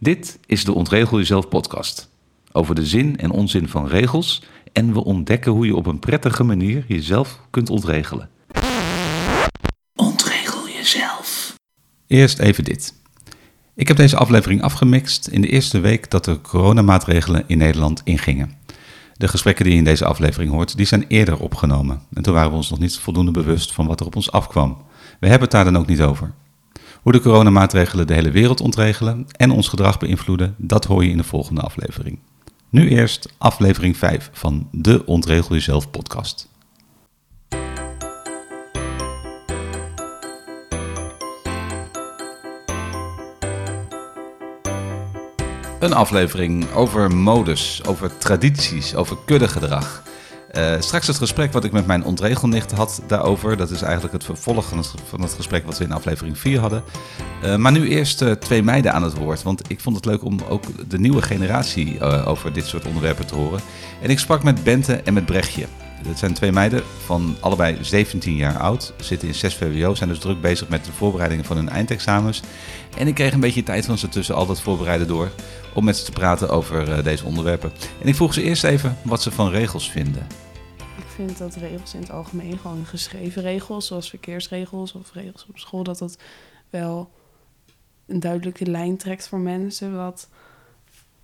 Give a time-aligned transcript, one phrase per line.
[0.00, 2.10] Dit is de Ontregel Jezelf podcast.
[2.52, 6.44] Over de zin en onzin van regels en we ontdekken hoe je op een prettige
[6.44, 8.28] manier jezelf kunt ontregelen.
[9.94, 11.54] Ontregel jezelf.
[12.06, 12.94] Eerst even dit.
[13.74, 18.52] Ik heb deze aflevering afgemixt in de eerste week dat de coronamaatregelen in Nederland ingingen.
[19.16, 22.02] De gesprekken die je in deze aflevering hoort, die zijn eerder opgenomen.
[22.12, 24.76] En toen waren we ons nog niet voldoende bewust van wat er op ons afkwam.
[25.20, 26.34] We hebben het daar dan ook niet over.
[27.02, 31.16] Hoe de coronamaatregelen de hele wereld ontregelen en ons gedrag beïnvloeden, dat hoor je in
[31.16, 32.18] de volgende aflevering.
[32.70, 36.48] Nu eerst aflevering 5 van de Ontregel Jezelf podcast.
[45.78, 50.02] Een aflevering over modes, over tradities, over kuddegedrag.
[50.58, 53.56] Uh, straks het gesprek wat ik met mijn ontregelnicht had daarover.
[53.56, 54.68] Dat is eigenlijk het vervolg
[55.08, 56.82] van het, gesprek wat we in aflevering 4 hadden.
[57.44, 59.42] Uh, maar nu eerst uh, twee meiden aan het woord.
[59.42, 63.34] Want ik vond het leuk om ook de nieuwe generatie over dit soort onderwerpen te
[63.34, 63.60] horen.
[64.02, 65.66] En ik sprak met Bente en met Brechtje.
[66.02, 68.92] Dat zijn twee meiden van allebei 17 jaar oud.
[69.00, 72.42] Zitten in 6 VWO, zijn dus druk bezig met de voorbereidingen van hun eindexamens.
[72.96, 75.30] En ik kreeg een beetje tijd van ze tussen al dat voorbereiden door
[75.74, 77.72] om met ze te praten over deze onderwerpen.
[78.02, 80.26] En ik vroeg ze eerst even wat ze van regels vinden.
[81.18, 85.58] Ik vind dat regels in het algemeen, gewoon geschreven regels, zoals verkeersregels of regels op
[85.58, 86.18] school, dat dat
[86.70, 87.10] wel
[88.06, 90.28] een duidelijke lijn trekt voor mensen wat,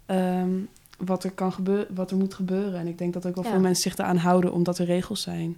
[0.06, 2.80] um, wat, er, kan gebeuren, wat er moet gebeuren.
[2.80, 3.50] En ik denk dat ook wel ja.
[3.50, 5.56] veel mensen zich eraan houden omdat er regels zijn.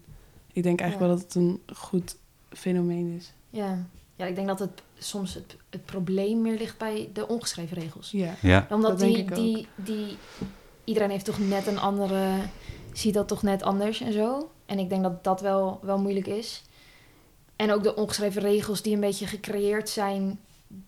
[0.52, 1.16] Ik denk eigenlijk ja.
[1.16, 2.16] wel dat het een goed
[2.48, 3.32] fenomeen is.
[3.50, 7.76] Ja, ja ik denk dat het soms het, het probleem meer ligt bij de ongeschreven
[7.76, 8.10] regels.
[8.10, 8.66] Ja, ja.
[8.70, 10.16] Omdat die, die, die,
[10.84, 12.38] iedereen heeft toch net een andere
[12.98, 14.50] ziet dat toch net anders en zo.
[14.66, 16.62] En ik denk dat dat wel, wel moeilijk is.
[17.56, 20.38] En ook de ongeschreven regels die een beetje gecreëerd zijn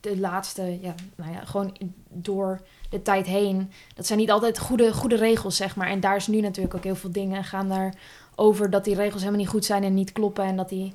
[0.00, 1.76] de laatste, ja, nou ja, gewoon
[2.08, 3.70] door de tijd heen.
[3.94, 5.88] Dat zijn niet altijd goede, goede regels, zeg maar.
[5.88, 7.94] En daar is nu natuurlijk ook heel veel dingen gaan daar
[8.34, 10.94] over dat die regels helemaal niet goed zijn en niet kloppen en dat die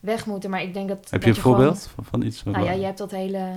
[0.00, 0.50] weg moeten.
[0.50, 1.10] Maar ik denk dat.
[1.10, 2.42] Heb dat je een voorbeeld van, van iets?
[2.42, 3.52] Nou ja, je hebt dat hele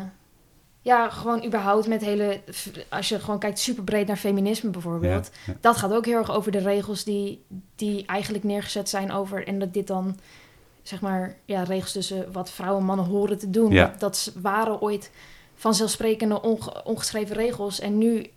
[0.84, 2.42] ja, gewoon überhaupt met hele.
[2.90, 5.30] Als je gewoon kijkt super breed naar feminisme bijvoorbeeld.
[5.34, 5.58] Ja, ja.
[5.62, 7.44] Dat gaat ook heel erg over de regels die,
[7.76, 9.48] die eigenlijk neergezet zijn over.
[9.48, 10.20] En dat dit dan,
[10.82, 13.72] zeg maar, ja, regels tussen wat vrouwen en mannen horen te doen.
[13.72, 13.88] Ja.
[13.88, 15.12] Dat, dat waren ooit
[15.56, 17.80] vanzelfsprekende onge, ongeschreven regels.
[17.80, 18.30] En nu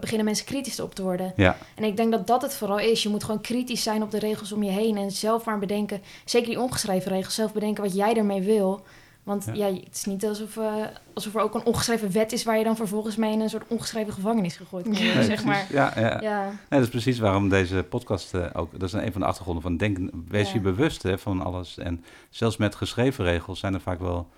[0.00, 1.32] beginnen mensen kritisch op te worden.
[1.36, 1.56] Ja.
[1.74, 3.02] En ik denk dat dat het vooral is.
[3.02, 4.96] Je moet gewoon kritisch zijn op de regels om je heen.
[4.96, 8.84] En zelf maar bedenken, zeker die ongeschreven regels, zelf bedenken wat jij ermee wil.
[9.26, 9.52] Want ja.
[9.52, 9.74] ja.
[9.74, 10.74] het is niet alsof, uh,
[11.14, 13.66] alsof er ook een ongeschreven wet is waar je dan vervolgens mee in een soort
[13.68, 15.66] ongeschreven gevangenis gegooid kan worden, nee, zeg maar.
[15.70, 16.20] Ja, ja.
[16.20, 16.44] ja.
[16.44, 19.62] Nee, dat is precies waarom deze podcast uh, ook, dat is een van de achtergronden
[19.62, 21.78] van denken, wees je bewust hè, van alles.
[21.78, 24.28] En zelfs met geschreven regels zijn er vaak wel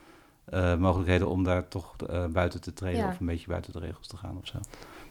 [0.55, 1.97] uh, mogelijkheden om daar toch
[2.31, 4.59] buiten te treden of een beetje buiten de regels te gaan of zo.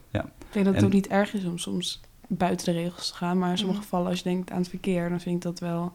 [0.10, 0.24] Ja.
[0.24, 3.16] Ik denk dat het en, ook niet erg is om soms buiten de regels te
[3.16, 3.86] gaan, maar in sommige mm.
[3.86, 5.94] gevallen als je denkt aan het verkeer, dan vind ik dat wel,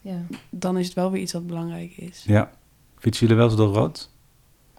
[0.00, 0.22] ja.
[0.50, 2.24] dan is het wel weer iets wat belangrijk is.
[2.26, 2.50] Ja.
[2.98, 4.10] Fietsen jullie wel eens door rood?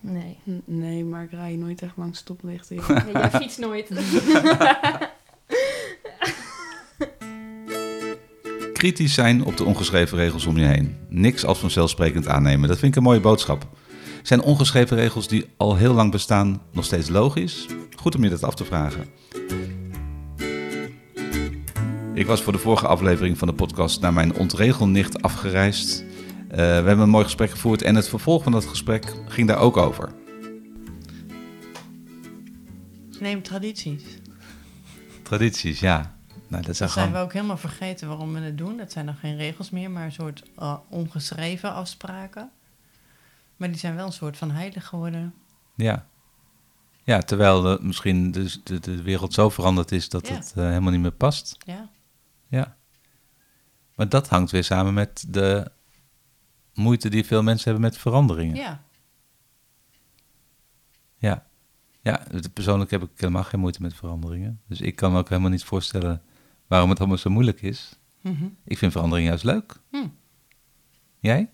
[0.01, 0.39] Nee.
[0.49, 2.75] N nee, maar ik rij nooit echt langs stoplichten.
[3.05, 3.89] nee, jij fietst nooit.
[8.73, 10.97] Kritisch zijn op de ongeschreven regels om je heen.
[11.09, 12.67] Niks als vanzelfsprekend aannemen.
[12.67, 13.67] Dat vind ik een mooie boodschap.
[14.23, 17.65] Zijn ongeschreven regels die al heel lang bestaan nog steeds logisch?
[17.95, 19.05] Goed om je dat af te vragen.
[22.13, 26.03] Ik was voor de vorige aflevering van de podcast naar mijn ontregelnicht afgereisd.
[26.49, 29.57] Uh, we hebben een mooi gesprek gevoerd en het vervolg van dat gesprek ging daar
[29.57, 30.11] ook over.
[33.19, 34.03] Neem tradities.
[35.23, 36.17] Tradities, ja.
[36.47, 38.77] Nou, dat zijn, we ook helemaal vergeten waarom we het doen.
[38.77, 42.51] Dat zijn dan geen regels meer, maar een soort uh, ongeschreven afspraken.
[43.57, 45.33] Maar die zijn wel een soort van heilig geworden.
[45.75, 46.05] Ja.
[47.03, 50.33] Ja, terwijl de, misschien de, de, de, wereld zo veranderd is dat ja.
[50.33, 51.57] het uh, helemaal niet meer past.
[51.65, 51.89] Ja.
[52.47, 52.75] Ja.
[53.95, 55.71] Maar dat hangt weer samen met de
[56.79, 58.55] moeite die veel mensen hebben met veranderingen.
[58.55, 58.83] Ja.
[61.17, 61.47] Ja.
[62.01, 62.23] Ja,
[62.53, 64.61] persoonlijk heb ik helemaal geen moeite met veranderingen.
[64.67, 66.21] Dus ik kan me ook helemaal niet voorstellen
[66.67, 67.99] waarom het allemaal zo moeilijk is.
[68.21, 68.57] Mm -hmm.
[68.63, 69.75] Ik vind verandering juist leuk.
[69.89, 70.07] Hm.
[71.19, 71.49] Jij?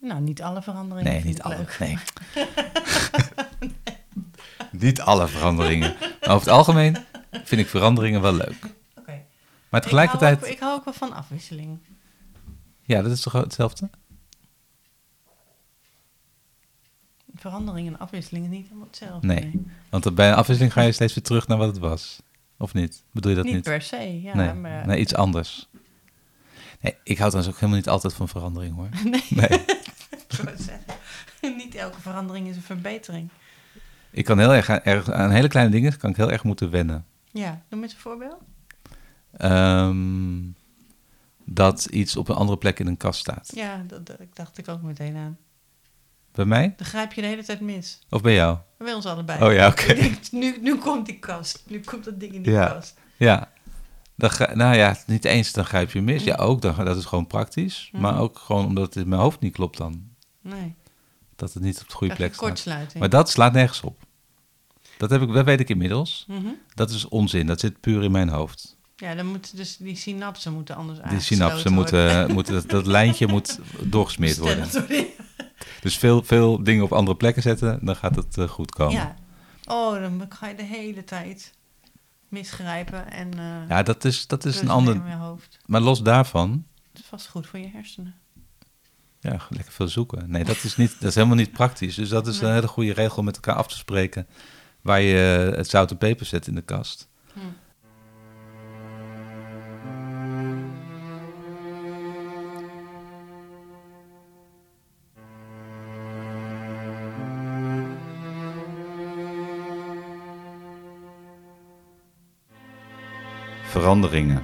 [0.00, 1.12] Nou, niet alle veranderingen.
[1.12, 1.56] Nee, niet alle.
[1.56, 1.76] Leuk.
[1.78, 1.98] Nee.
[4.86, 5.96] niet alle veranderingen.
[5.98, 6.96] Maar over het algemeen
[7.30, 8.56] vind ik veranderingen wel leuk.
[8.98, 9.26] Okay.
[9.68, 10.36] Maar tegelijkertijd.
[10.36, 11.78] Ik hou, ook, ik hou ook wel van afwisseling.
[12.90, 13.90] Ja, dat is toch hetzelfde?
[17.34, 19.26] Verandering en afwisseling is niet helemaal hetzelfde.
[19.26, 19.66] Nee, nee.
[19.90, 22.22] want bij een afwisseling ga je steeds weer terug naar wat het was.
[22.56, 23.02] Of niet?
[23.12, 23.54] Bedoel je dat niet?
[23.54, 24.34] Niet per se, ja.
[24.34, 24.86] Nee, maar...
[24.86, 25.68] nee iets anders.
[26.80, 28.88] Nee, ik hou trouwens ook helemaal niet altijd van verandering hoor.
[29.10, 29.24] Nee.
[29.30, 29.64] nee.
[31.56, 33.28] niet elke verandering is een verbetering.
[34.10, 37.06] Ik kan heel erg, erg aan hele kleine dingen kan ik heel erg moeten wennen.
[37.30, 38.40] Ja, noem eens een voorbeeld.
[39.36, 40.38] Ehm,
[41.52, 43.50] dat iets op een andere plek in een kast staat.
[43.54, 45.38] Ja, dat, dat dacht ik ook meteen aan.
[46.32, 46.74] Bij mij?
[46.76, 47.98] Dan grijp je de hele tijd mis.
[48.10, 48.58] Of bij jou?
[48.78, 49.44] Bij ons allebei.
[49.44, 49.82] Oh ja, oké.
[49.92, 51.62] Ik denk, nu, nu komt die kast.
[51.66, 52.66] Nu komt dat ding in die Ja.
[52.66, 52.94] kast.
[53.16, 53.50] Ja.
[54.14, 56.24] Dan ga, nou ja, niet eens dan grijp je mis.
[56.24, 56.62] Ja, ook.
[56.62, 57.88] Dan, dat is gewoon praktisch.
[57.92, 58.02] Mhm.
[58.02, 60.08] Maar ook gewoon omdat het in mijn hoofd niet klopt dan.
[60.40, 60.74] Nee.
[61.36, 62.46] Dat het niet op de goede plek staat.
[62.48, 62.98] kortsluiting.
[62.98, 63.98] Maar dat slaat nergens op.
[64.96, 66.24] Dat, heb ik, dat weet ik inmiddels.
[66.28, 66.48] Mhm.
[66.74, 67.46] Dat is onzin.
[67.46, 68.78] Dat zit puur in mijn hoofd.
[69.00, 73.26] Ja, dan moeten dus die synapsen moeten anders Die synapsen moeten, moeten dat, dat lijntje
[73.26, 73.58] moet
[73.94, 74.68] doorgesmeerd worden.
[75.80, 78.92] Dus veel, veel dingen op andere plekken zetten, dan gaat het eh, goed komen.
[78.94, 79.14] Ja.
[79.64, 81.54] Oh, dan ga je de hele tijd
[82.28, 83.38] misgrijpen en...
[83.38, 85.02] eh Ja, dat is, dat is een ander.
[85.66, 88.14] Maar los daarvan, Het is vast goed voor je hersenen.
[89.20, 90.30] ja, lekker veel zoeken.
[90.30, 91.94] Nee, dat is, niet, dat is helemaal niet praktisch.
[91.94, 94.26] Dus dat is een hele goede regel om met elkaar af te spreken.
[94.80, 97.08] Waar je eh, het zout en peper zet in de kast.
[97.32, 97.40] Hm.
[113.70, 114.42] Veranderingen,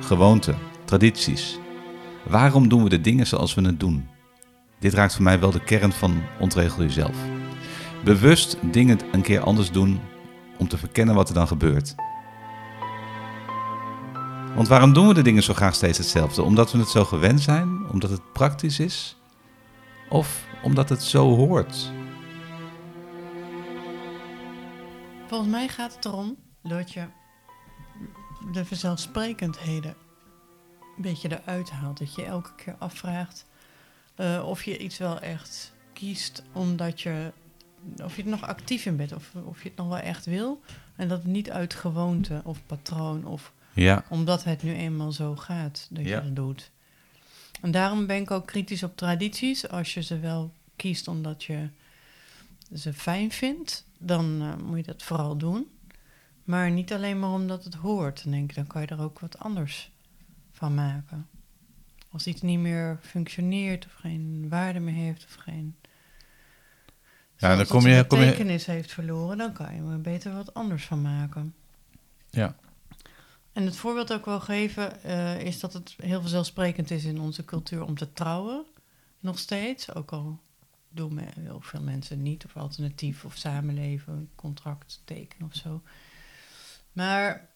[0.00, 1.58] gewoonten, tradities.
[2.22, 4.08] Waarom doen we de dingen zoals we het doen?
[4.78, 7.16] Dit raakt voor mij wel de kern van ontregel jezelf.
[8.04, 10.00] Bewust dingen een keer anders doen
[10.58, 11.94] om te verkennen wat er dan gebeurt.
[14.54, 16.42] Want waarom doen we de dingen zo graag steeds hetzelfde?
[16.42, 17.88] Omdat we het zo gewend zijn?
[17.90, 19.16] Omdat het praktisch is?
[20.08, 21.90] Of omdat het zo hoort?
[25.26, 27.04] Volgens mij gaat het erom dat je
[28.52, 29.94] de vanzelfsprekendheden
[30.96, 31.98] een beetje eruit haalt.
[31.98, 33.46] Dat je elke keer afvraagt
[34.14, 37.32] eh, of je iets wel echt kiest omdat je,
[38.02, 40.60] of je er nog actief in bent, of, of je het nog wel echt wil.
[40.96, 45.36] En dat het niet uit gewoonte of patroon of Ja, omdat het nu eenmaal zo
[45.36, 46.16] gaat dat Ja.
[46.16, 46.70] je dat doet.
[47.60, 49.68] En daarom ben ik ook kritisch op tradities.
[49.68, 51.68] Als je ze wel kiest omdat je
[52.74, 55.66] ze fijn vindt, dan eh, moet je dat vooral doen.
[56.44, 58.22] Maar niet alleen maar omdat het hoort.
[58.22, 59.90] Dan denk ik, dan kan je er ook wat anders
[60.52, 61.28] van maken.
[62.10, 65.76] Als iets niet meer functioneert of geen waarde meer heeft of geen...
[67.36, 70.54] Ja, dan kom je- kom je- betekenis heeft verloren, dan kan je er beter wat
[70.54, 71.54] anders van maken.
[72.30, 72.56] ja.
[73.52, 77.44] En het voorbeeld ik wil geven eh, is dat het heel vanzelfsprekend is in onze
[77.44, 78.64] cultuur om te trouwen.
[79.20, 79.94] Nog steeds.
[79.94, 80.40] Ook al
[80.88, 82.44] doen heel veel mensen niet.
[82.44, 85.82] Of alternatief of samenleven, een contract tekenen of zo.
[86.94, 87.48] Maar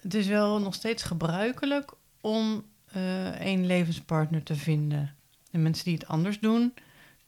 [0.00, 5.14] het is wel nog steeds gebruikelijk om eh één levenspartner te vinden.
[5.50, 6.74] En mensen die het anders doen,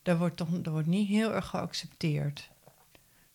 [0.03, 2.51] daar wordt, toch, daar wordt niet heel erg geaccepteerd.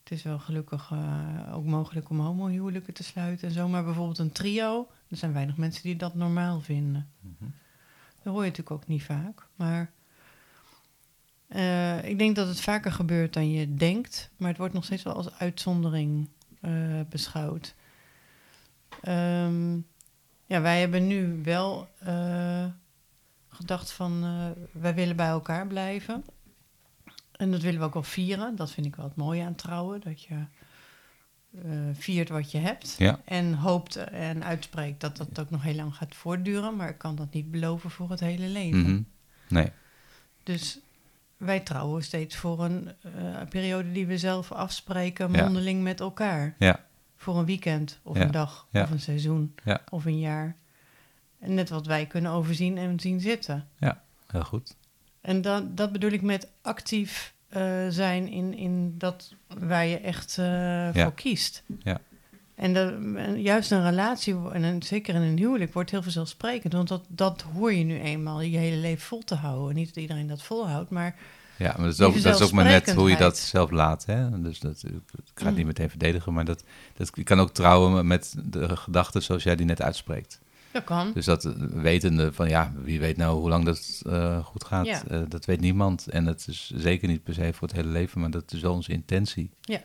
[0.03, 3.67] Het is wel gelukkig eh, ook mogelijk om homohuwelijken te sluiten en zo.
[3.67, 7.09] Maar bijvoorbeeld een trio, er zijn weinig mensen die dat normaal vinden.
[8.23, 9.47] Dat hoor je natuurlijk ook niet vaak.
[9.55, 9.91] Maar
[11.47, 14.29] eh, ik denk dat het vaker gebeurt dan je denkt.
[14.37, 16.29] Maar het wordt nog steeds wel als uitzondering
[16.61, 16.71] eh,
[17.09, 17.75] beschouwd.
[19.01, 19.73] Ehm,
[20.45, 22.65] ja, wij hebben nu wel eh,
[23.49, 24.23] gedacht van...
[24.23, 26.23] eh, wij willen bij elkaar blijven.
[27.31, 28.55] En dat willen we ook wel vieren.
[28.55, 30.01] Dat vind ik wel het mooie aan trouwen.
[30.01, 30.45] Dat je
[31.63, 32.95] eh, viert wat je hebt.
[32.97, 33.19] Ja.
[33.25, 36.75] En hoopt en uitspreekt dat dat ook nog heel lang gaat voortduren.
[36.75, 38.81] Maar ik kan dat niet beloven voor het hele leven.
[38.81, 39.01] Mhm.
[39.49, 39.71] Nee.
[40.43, 40.79] Dus
[41.37, 42.91] wij trouwen steeds voor een
[43.49, 45.43] periode die we zelf afspreken, Ja.
[45.43, 46.55] mondeling met elkaar.
[46.59, 46.85] Ja.
[47.21, 48.23] Voor een weekend of Ja.
[48.23, 48.83] een dag Ja.
[48.83, 49.81] of een seizoen Ja.
[49.89, 50.55] of een jaar.
[51.39, 53.67] En net wat wij kunnen overzien en zien zitten.
[54.27, 54.75] Heel goed.
[55.21, 60.37] En dat, dat bedoel ik met actief eh, zijn in, in dat waar je echt
[60.37, 61.03] eh, Ja.
[61.03, 61.63] voor kiest.
[61.83, 61.99] Ja.
[62.55, 66.73] En, juist een relatie, en een- zeker in een huwelijk, wordt heel vanzelfsprekend.
[66.73, 69.75] Want dat, dat hoor je nu eenmaal je hele leven vol te houden.
[69.75, 71.15] Niet dat iedereen dat volhoudt, maar
[71.61, 74.05] Ja, maar dat is, ook, dat is ook maar net hoe je dat zelf laat.
[74.05, 74.41] Hè?
[74.41, 74.91] Dus dat, ik
[75.33, 75.55] ga het Mm.
[75.55, 76.63] niet meteen verdedigen, maar dat,
[76.97, 80.39] dat, je kan ook trouwen met de gedachten zoals jij die net uitspreekt.
[80.71, 81.11] dat kan.
[81.13, 84.85] Dus dat eh, wetende van ja, wie weet nou hoe lang dat eh, goed gaat,
[84.85, 85.01] Ja.
[85.07, 86.07] eh, dat weet niemand.
[86.07, 88.73] En dat is zeker niet per se voor het hele leven, maar dat is wel
[88.73, 89.49] onze intentie.
[89.61, 89.79] Ja.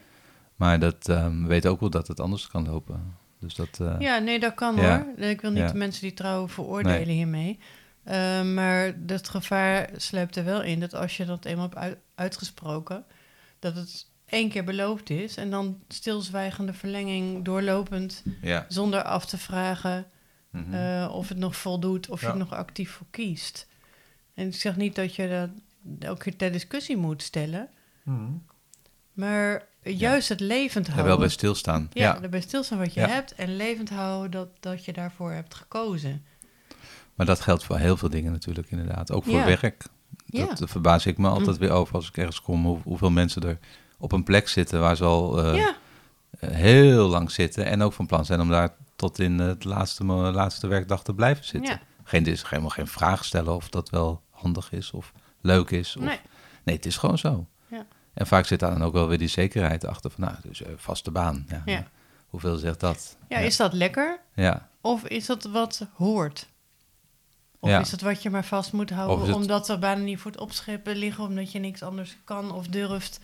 [0.57, 3.15] Maar dat ehm, we weten ook wel dat het anders kan lopen.
[3.41, 5.07] Dus dat, eh, Ja, nee, dat kan Ja.
[5.17, 5.27] hoor.
[5.27, 5.67] Ik wil niet Ja.
[5.73, 7.17] de mensen die trouwen veroordelen Nee.
[7.17, 7.59] hiermee.
[8.07, 11.99] Eh, maar het gevaar sluipt er wel in dat als je dat eenmaal hebt uit-
[12.15, 13.05] uitgesproken,
[13.59, 18.67] dat het één keer beloofd is en dan stilzwijgende verlenging doorlopend ja.
[18.69, 20.07] zonder af te vragen
[20.51, 20.75] Mhm.
[20.75, 22.33] eh, of het nog voldoet, of je Ja.
[22.33, 23.67] er nog actief voor kiest.
[24.35, 25.51] En ik zeg niet dat je dat
[26.09, 27.69] elke keer ter discussie moet stellen.
[28.03, 28.31] Mhm.
[29.13, 31.07] Maar juist het levend houden.
[31.07, 31.91] wel bij stilstaan.
[31.93, 33.09] ja, Ja, erbij stilstaan wat je Ja.
[33.09, 36.25] hebt en levend houden dat, dat je daarvoor hebt gekozen.
[37.17, 39.13] Maar dat geldt voor heel veel dingen natuurlijk inderdaad.
[39.13, 39.45] Ook voor Ja.
[39.45, 39.85] werk.
[40.27, 40.47] Ja.
[40.47, 42.65] Dat verbaas ik me altijd weer over als ik ergens kom.
[42.65, 43.59] hoe- hoeveel mensen er
[43.99, 45.77] op een plek zitten waar ze al eh, ja,
[46.39, 47.67] eh, heel lang zitten.
[47.67, 51.45] En ook van plan zijn om daar tot in het laatste, laatste werkdag te blijven
[51.45, 51.71] zitten.
[51.73, 51.81] ja.
[52.05, 55.97] Geen, is helemaal geen vraag stellen of dat wel handig is of leuk is.
[55.97, 56.19] Of, Nee.
[56.65, 57.47] nee, het is gewoon zo.
[57.69, 57.87] Ja.
[58.15, 60.73] En vaak zit daar dan ook wel weer die zekerheid achter van, nou, dus eh,
[60.77, 61.45] vaste baan.
[61.49, 61.87] Ja, Ja.
[62.27, 63.17] hoeveel zegt dat?
[63.29, 64.21] ja, is dat lekker?
[64.35, 64.69] ja.
[64.81, 66.49] Of is dat wat hoort?
[67.61, 67.81] Of Ja.
[67.81, 70.41] is het wat je maar vast moet houden het- omdat er bijna niet voor het
[70.41, 73.21] opscheppen liggen, omdat je niks anders kan of durft?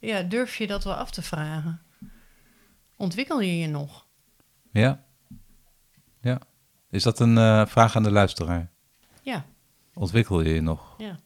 [0.00, 1.80] Ja, durf je dat wel af te vragen?
[2.96, 4.06] Ontwikkel je je nog?
[4.72, 5.02] Ja.
[6.20, 6.40] Ja.
[6.90, 8.70] Is dat een eh, vraag aan de luisteraar?
[9.22, 9.44] Ja,
[9.94, 10.94] Ontwikkel je je nog?
[10.98, 11.18] ja,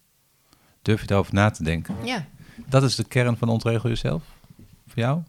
[0.82, 1.96] Durf je daarover na te denken?
[2.04, 2.24] ja.
[2.66, 4.22] Dat is de kern van ontregel jezelf?
[4.86, 5.22] Voor jou?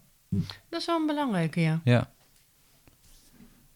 [0.68, 1.80] Dat is wel een belangrijke, ja.
[1.84, 2.10] Ja.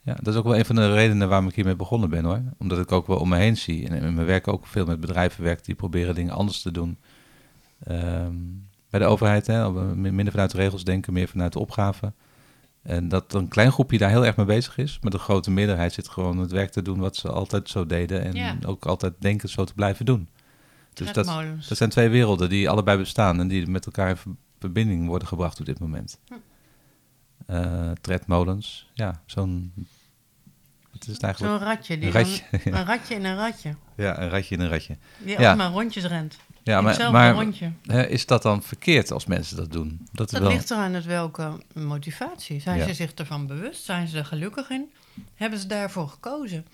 [0.08, 2.42] Ja, dat is ook wel een van de redenen waarom ik hiermee begonnen ben hoor.
[2.58, 3.88] Omdat ik ook wel om me heen zie.
[3.88, 6.98] En in mijn werk ook veel met bedrijven werk die proberen dingen anders te doen.
[7.84, 8.34] Ehm,
[8.90, 12.12] bij de overheid, hè, een- minder vanuit de regels denken, meer vanuit de opgave.
[12.82, 14.98] En dat een klein groepje daar heel erg mee bezig is.
[15.02, 18.22] Maar de grote meerderheid zit gewoon het werk te doen wat ze altijd zo deden.
[18.24, 18.56] En Ja.
[18.66, 20.28] ook altijd denken zo te blijven doen.
[20.94, 21.26] Dus dat,
[21.68, 25.28] dat zijn twee werelden die allebei bestaan en die met elkaar in ver- verbinding worden
[25.28, 26.18] gebracht op dit moment.
[26.28, 26.34] Hm.
[27.46, 29.72] Eh, tredmolens, ja, zo'n.
[30.92, 31.58] Het is het eigenlijk.
[31.58, 31.98] Zo'n ratje.
[31.98, 33.74] Die Een ratje, dan- een ratje in een ratje.
[33.96, 34.96] Ja, een ratje in een ratje.
[35.18, 35.46] Die Ja.
[35.48, 36.36] allemaal rondjes rent.
[36.62, 37.72] Ja, maar, maar rondje.
[38.08, 40.06] is dat dan verkeerd als mensen dat doen?
[40.12, 40.50] Dat Dat wel.
[40.50, 42.60] ligt eraan uit welke motivatie.
[42.60, 42.86] Zijn Ja.
[42.86, 43.84] ze zich ervan bewust?
[43.84, 44.92] Zijn ze er gelukkig in?
[45.34, 46.66] Hebben ze daarvoor gekozen?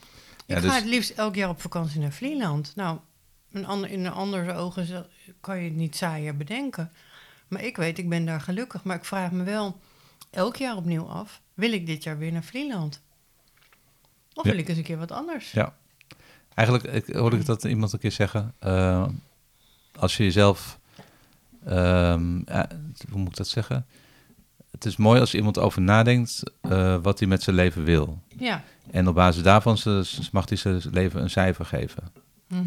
[0.46, 2.72] Ja, Ik dus- ga het liefst elk jaar op vakantie naar Vlieland.
[2.76, 2.98] Nou,
[3.52, 5.06] een ander, in een ander ogen
[5.40, 6.92] kan je het niet saaier bedenken.
[7.48, 8.82] Maar ik weet, ik ben daar gelukkig.
[8.84, 9.80] Maar ik vraag me wel
[10.30, 11.40] elk jaar opnieuw af...
[11.54, 13.02] wil ik dit jaar weer naar Vlieland?
[14.34, 15.52] Of wil ik eens een keer wat anders?
[15.52, 15.74] Ja.
[16.54, 18.54] Eigenlijk ik, hoorde ik dat iemand een keer zeggen.
[18.58, 19.06] eh,
[19.98, 20.78] als je jezelf.
[21.64, 22.68] ehm, ja,
[23.10, 23.86] hoe moet ik dat zeggen?
[24.70, 28.18] Het is mooi als iemand over nadenkt eh, wat hij met zijn leven wil.
[28.38, 28.62] Ja.
[28.90, 32.02] En op basis daarvan ze- mag hij zijn leven een cijfer geven.
[32.48, 32.62] Mhm.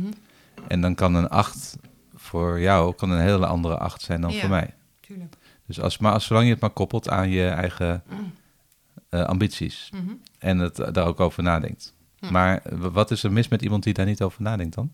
[0.67, 1.75] En dan kan een 8
[2.15, 4.39] voor jou kan een hele andere 8 zijn dan Ja.
[4.39, 4.73] voor mij.
[4.99, 5.35] Tuurlijk.
[5.65, 8.03] Dus als, maar als, zolang je het maar koppelt aan je eigen
[9.09, 9.89] eh, ambities.
[9.93, 10.13] Mhm.
[10.39, 11.95] En het, daar ook over nadenkt.
[12.19, 12.31] Hm.
[12.31, 14.91] Maar w- wat is er mis met iemand die daar niet over nadenkt dan?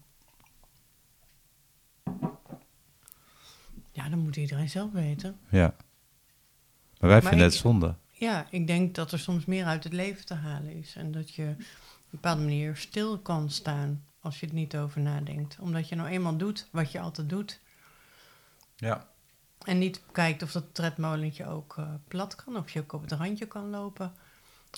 [3.91, 5.39] Ja, dan moet iedereen zelf weten.
[5.49, 5.75] Ja.
[6.99, 7.95] Maar wij vinden ik- het zonde.
[8.11, 10.95] Ja, ik denk dat er soms meer uit het leven te halen is.
[10.95, 11.65] En dat je op een
[12.09, 15.57] bepaalde manier stil kan staan als je het niet over nadenkt.
[15.59, 17.61] Omdat je nou eenmaal doet wat je altijd doet.
[18.75, 19.07] Ja.
[19.63, 22.55] En niet kijkt of dat tredmolentje ook eh, plat kan.
[22.57, 24.11] Of je ook op het randje kan lopen.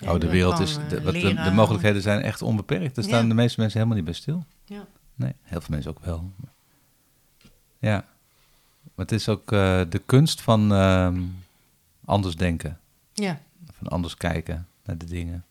[0.04, 0.78] En Oh, de wereld is.
[0.78, 2.96] eh, De, wat de, mogelijkheden zijn echt onbeperkt.
[2.96, 3.28] Daar staan Ja.
[3.28, 4.46] de meeste mensen helemaal niet bij stil.
[4.66, 4.86] Ja.
[5.16, 6.32] Nee, heel veel mensen ook wel.
[7.80, 8.06] Ja.
[8.84, 11.22] Maar het is ook eh, de kunst van ehm,
[12.06, 12.80] anders denken.
[13.14, 13.40] Ja,
[13.72, 15.46] Van anders kijken naar de dingen.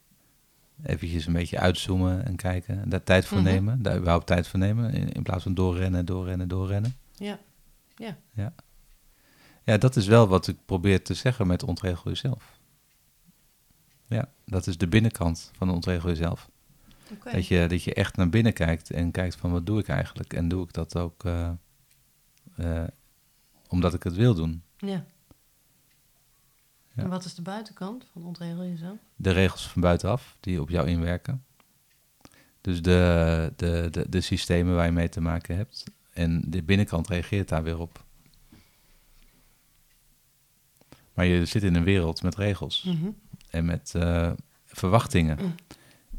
[0.83, 2.83] Eventjes een beetje uitzoomen en kijken.
[2.83, 3.47] En daar tijd voor Mhm.
[3.47, 3.83] nemen.
[3.83, 4.93] Daar überhaupt tijd voor nemen.
[4.93, 6.95] In, in plaats van doorrennen, doorrennen, doorrennen.
[7.17, 7.39] ja,
[7.97, 8.17] ja.
[8.33, 8.53] Ja.
[9.65, 12.59] Ja, dat is wel wat ik probeer te zeggen met ontregel jezelf.
[14.07, 16.51] Ja, dat is de binnenkant van ontregel jezelf.
[17.33, 20.33] Dat, je, dat je echt naar binnen kijkt en kijkt van wat doe ik eigenlijk?
[20.33, 21.51] En doe ik dat ook eh,
[22.57, 22.89] eh,
[23.69, 24.63] omdat ik het wil doen?
[24.77, 25.05] Ja.
[26.95, 27.03] Ja.
[27.03, 28.99] En wat is de buitenkant van ontregel jezelf?
[29.17, 31.45] De regels van buitenaf die op jou inwerken.
[32.61, 35.85] Dus de, de, de, de systemen waar je mee te maken hebt.
[36.13, 38.04] En de binnenkant reageert daar weer op.
[41.15, 42.83] Maar je zit in een wereld met regels.
[42.83, 43.09] Mhm.
[43.51, 44.33] en met eh,
[44.65, 45.55] verwachtingen Mm.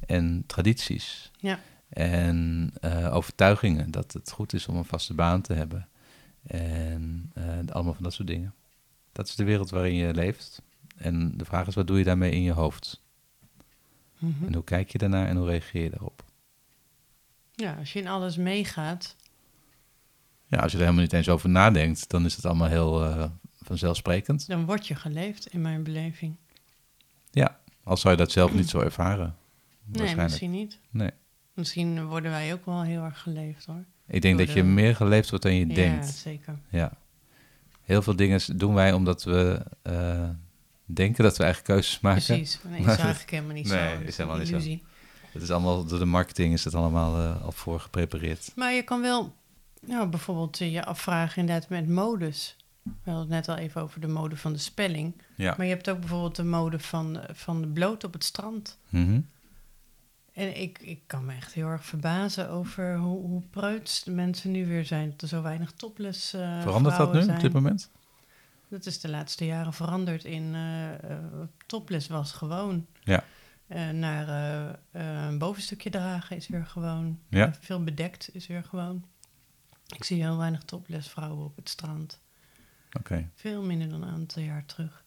[0.06, 1.60] en tradities Ja.
[1.90, 5.88] en eh, overtuigingen dat het goed is om een vaste baan te hebben
[6.48, 8.54] en eh, allemaal van dat soort dingen.
[9.12, 10.62] Dat is de wereld waarin je leeft.
[10.98, 13.02] En de vraag is, wat doe je daarmee in je hoofd?
[14.18, 14.46] Mhm.
[14.46, 16.24] En hoe kijk je daarnaar en hoe reageer je daarop?
[17.54, 19.16] Ja, als je in alles meegaat.
[20.48, 23.30] Ja, als je er helemaal niet eens over nadenkt, dan is het allemaal heel
[23.66, 24.48] vanzelfsprekend.
[24.48, 26.36] Dan word je geleefd, in mijn beleving.
[27.32, 29.36] Ja, al zou je dat zelf niet zo ervaren.
[29.86, 30.80] Nee, misschien niet.
[30.90, 31.12] Nee.
[31.54, 33.84] Misschien worden wij ook wel heel erg geleefd, hoor.
[34.08, 36.08] Ik denk Door dat je meer geleefd wordt dan je Ja, denkt.
[36.08, 36.60] zeker.
[36.70, 36.92] Ja.
[37.82, 40.30] Heel veel dingen doen wij omdat we eh,
[40.86, 42.24] denken dat we eigen keuzes maken.
[42.26, 42.60] Precies.
[42.70, 43.76] Nee, is eigenlijk helemaal niet zo.
[43.76, 44.58] Nee, Dat is helemaal niet zo.
[45.32, 48.52] Het is allemaal door de marketing is het allemaal eh, al voor geprepareerd.
[48.56, 49.34] Maar je kan wel
[49.82, 52.56] nou, bijvoorbeeld eh, je afvragen inderdaad met modus.
[52.86, 55.22] We hadden het net al even over de mode van de spelling.
[55.36, 55.54] Ja.
[55.58, 58.78] Maar je hebt ook bijvoorbeeld de mode van, van de bloot op het strand.
[58.90, 59.22] Mhm.
[60.34, 64.52] En ik, ik kan me echt heel erg verbazen over hoe, hoe preuts de mensen
[64.52, 65.10] nu weer zijn.
[65.10, 67.36] Dat er zo weinig topless eh Verandert dat nu zijn.
[67.36, 67.92] op dit moment?
[68.68, 71.10] Dat is de laatste jaren veranderd in eh,
[71.66, 72.86] topless was gewoon.
[73.04, 73.24] Ja.
[73.92, 74.28] Naar
[74.92, 77.20] een bovenstukje dragen is weer gewoon.
[77.30, 77.54] Ja.
[77.60, 79.06] Veel bedekt is weer gewoon.
[79.96, 82.20] Ik zie heel weinig topless vrouwen op het strand.
[83.36, 85.04] Veel minder dan een aantal jaar terug.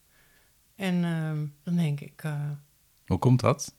[0.76, 2.50] En ehm, dan denk ik, eh,
[3.06, 3.74] Hoe komt dat?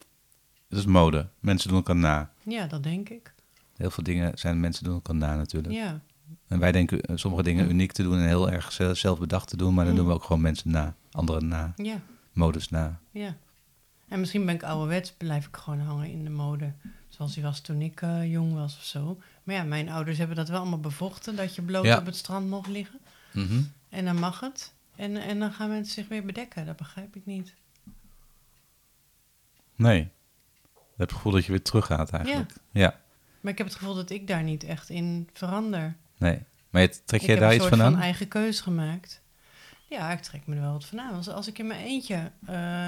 [0.70, 1.28] Het is mode.
[1.40, 2.32] Mensen doen elkaar na.
[2.44, 3.34] ja, dat denk ik.
[3.76, 5.74] Heel veel dingen zijn mensen doen elkaar na natuurlijk.
[5.74, 6.02] Ja,
[6.48, 9.58] En wij denken eh, sommige dingen uniek te doen en heel erg ze- zelfbedacht te
[9.58, 10.00] doen, maar dan Mm.
[10.00, 10.96] doen we ook gewoon mensen na.
[11.12, 11.74] Anderen na.
[11.76, 12.02] ja,
[12.34, 13.00] Modus na.
[13.12, 13.36] ja.
[14.08, 16.72] En misschien ben ik ouderwets, blijf ik gewoon hangen in de mode.
[17.10, 19.20] Zoals die was toen ik eh, jong was of zo.
[19.44, 21.98] Maar ja, mijn ouders hebben dat wel allemaal bevochten, dat je bloot Ja.
[21.98, 23.00] op het strand mocht liggen.
[23.34, 23.62] Mhm.
[23.90, 24.74] En dan mag het.
[24.96, 26.66] En, en dan gaan mensen zich weer bedekken.
[26.66, 27.54] Dat begrijp ik niet.
[29.76, 30.10] Nee.
[30.98, 32.54] Het gevoel dat je weer teruggaat eigenlijk.
[32.72, 33.00] Ja.
[33.42, 35.96] Maar ik heb het gevoel dat ik daar niet echt in verander.
[36.18, 36.42] Nee.
[36.70, 37.92] Maar je- trek ik jij heb daar een iets van aan?
[37.92, 39.22] van eigen keus gemaakt.
[39.88, 41.14] Ja, ik trek me er wel wat van aan.
[41.14, 42.88] Als, als ik in mijn eentje eh,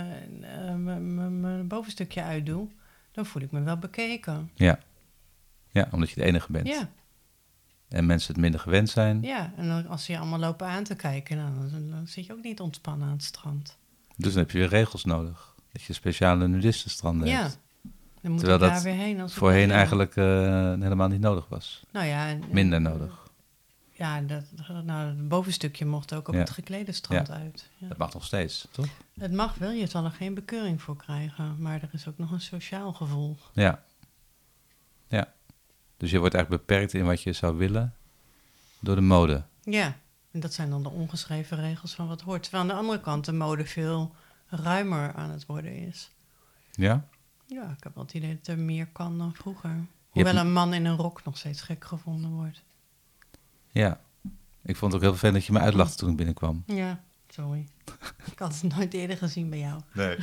[0.69, 2.67] eh, mijn bovenstukje uitdoe,
[3.11, 4.51] dan voel ik me wel bekeken.
[4.53, 4.79] Ja.
[5.69, 6.67] Ja, omdat je de enige bent.
[6.67, 6.89] Ja,
[7.91, 9.21] En mensen het minder gewend zijn.
[9.21, 9.51] ja.
[9.57, 12.43] en als ze je allemaal lopen aan te kijken, nou, dan, dan zit je ook
[12.43, 13.77] niet ontspannen aan het strand.
[14.15, 15.55] Dus dan heb je weer regels nodig.
[15.71, 17.59] Dat je speciale nudistenstranden Ja, hebt.
[18.21, 19.19] dan moet Terwijl dat daar weer heen.
[19.21, 20.23] Als Voorheen eigenlijk eh,
[20.79, 21.83] helemaal niet nodig was.
[21.91, 23.19] Nou ja, en- Minder nodig.
[23.91, 24.43] Ja, dat,
[24.85, 26.39] nou, het bovenstukje mocht ook op Ja.
[26.39, 27.69] het geklede strand uit.
[27.77, 27.87] Ja.
[27.87, 28.87] Dat mag nog steeds, toch?
[29.19, 31.55] Het mag wel, je zal er geen bekeuring voor krijgen.
[31.59, 33.51] Maar er is ook nog een sociaal gevolg.
[33.53, 33.83] Ja.
[35.07, 35.33] Ja.
[36.01, 37.93] Dus je wordt eigenlijk beperkt in wat je zou willen
[38.79, 39.43] door de mode.
[39.63, 39.95] Ja,
[40.31, 42.41] en dat zijn dan de ongeschreven regels van wat hoort.
[42.43, 44.15] Terwijl aan de andere kant de mode veel
[44.47, 46.11] ruimer aan het worden is.
[46.71, 47.05] Ja?
[47.45, 49.75] Ja, ik heb wel het idee dat er meer kan dan vroeger.
[50.09, 52.63] Hoewel hebt- een man in een rok nog steeds gek gevonden wordt.
[53.69, 53.99] Ja.
[54.63, 56.63] Ik vond het ook heel vervelend dat je me uitlachte toen ik binnenkwam.
[56.65, 57.67] Ja, sorry.
[58.31, 59.81] ik had het nooit eerder gezien bij jou.
[59.93, 60.17] Nee.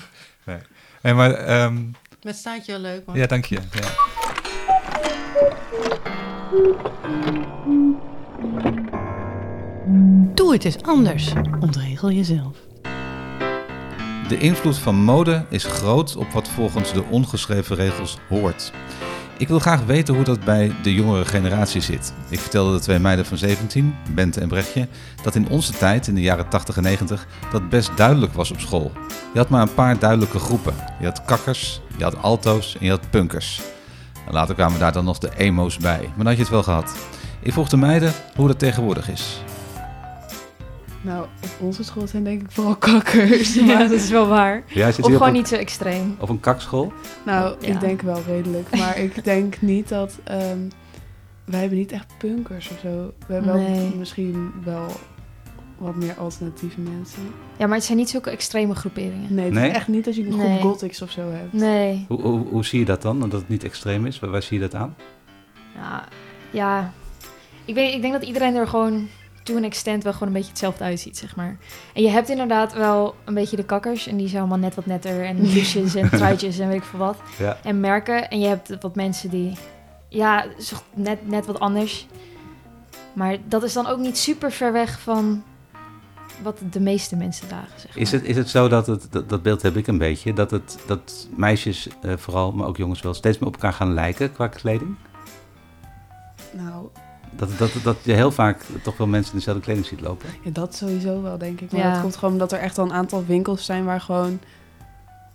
[0.44, 0.58] nee.
[1.00, 1.86] Hey, maar, ehm,
[2.22, 3.16] Met staat je wel leuk, man.
[3.16, 3.60] ja, dank je.
[3.72, 4.17] Ja.
[10.34, 11.32] Doe het eens anders.
[11.60, 12.56] Ontregel jezelf.
[14.28, 18.72] De invloed van mode is groot op wat volgens de ongeschreven regels hoort.
[19.38, 22.12] Ik wil graag weten hoe dat bij de jongere generatie zit.
[22.28, 24.88] Ik vertelde de twee meiden van 17, Bente en Brechtje,
[25.22, 28.60] dat in onze tijd, in de jaren 80 en 90, dat best duidelijk was op
[28.60, 28.92] school.
[29.32, 30.74] Je had maar een paar duidelijke groepen.
[31.00, 33.60] Je had kakkers, je had alto's en je had punkers.
[34.30, 36.96] Later kwamen daar dan nog de emo's bij, maar dan had je het wel gehad.
[37.42, 39.42] Ik vroeg de meiden hoe dat tegenwoordig is.
[41.00, 43.54] Nou, op onze school zijn denk ik vooral kakkers.
[43.54, 44.62] Ja, Maar, dat is wel waar.
[44.66, 46.16] Ja, Of gewoon niet zo extreem.
[46.18, 46.92] op een kakschool?
[47.24, 47.68] nou, Ja.
[47.68, 48.76] ik denk wel redelijk.
[48.76, 50.18] Maar ik denk niet dat...
[50.24, 50.58] ehm,
[51.44, 53.12] wij hebben niet echt punkers of zo.
[53.26, 54.86] We hebben wel misschien wel
[55.78, 57.22] wat meer alternatieve mensen.
[57.56, 59.34] Ja, maar het zijn niet zulke extreme groeperingen.
[59.34, 59.68] Nee, het Nee?
[59.70, 60.60] is echt niet dat je een groep Nee.
[60.60, 61.52] gothics of zo hebt.
[61.52, 62.04] Nee.
[62.08, 64.18] Hoe, hoe, hoe zie je dat dan, dat het niet extreem is?
[64.20, 64.94] Waar, waar zie je dat aan?
[65.74, 66.04] Ja,
[66.50, 66.92] ja.
[67.64, 69.08] Ik, weet, ik denk dat iedereen er gewoon
[69.42, 71.56] to an extent wel gewoon een beetje hetzelfde uitziet, zeg maar.
[71.94, 74.06] En je hebt inderdaad wel een beetje de kakkers.
[74.06, 75.24] En die zijn allemaal net wat netter.
[75.24, 77.16] En blouses en truitjes en weet ik veel wat.
[77.38, 77.58] Ja.
[77.64, 78.30] En merken.
[78.30, 79.52] En je hebt wat mensen die...
[80.08, 80.46] Ja,
[80.94, 82.06] net, net wat anders.
[83.12, 85.42] Maar dat is dan ook niet super ver weg van
[86.42, 88.02] wat de meeste mensen dragen, zeg maar.
[88.02, 90.50] Is het, is het zo dat het, dat, dat beeld heb ik een beetje, dat,
[90.50, 94.32] het, dat meisjes eh, vooral, maar ook jongens wel, steeds meer op elkaar gaan lijken
[94.32, 94.96] qua kleding?
[96.52, 96.86] Nou,
[97.36, 100.28] Dat, dat, dat je heel vaak toch wel mensen in dezelfde kleding ziet lopen?
[100.44, 101.72] ja, dat sowieso wel, denk ik.
[101.72, 101.92] Maar Ja.
[101.92, 104.40] dat komt gewoon omdat er echt al een aantal winkels zijn waar gewoon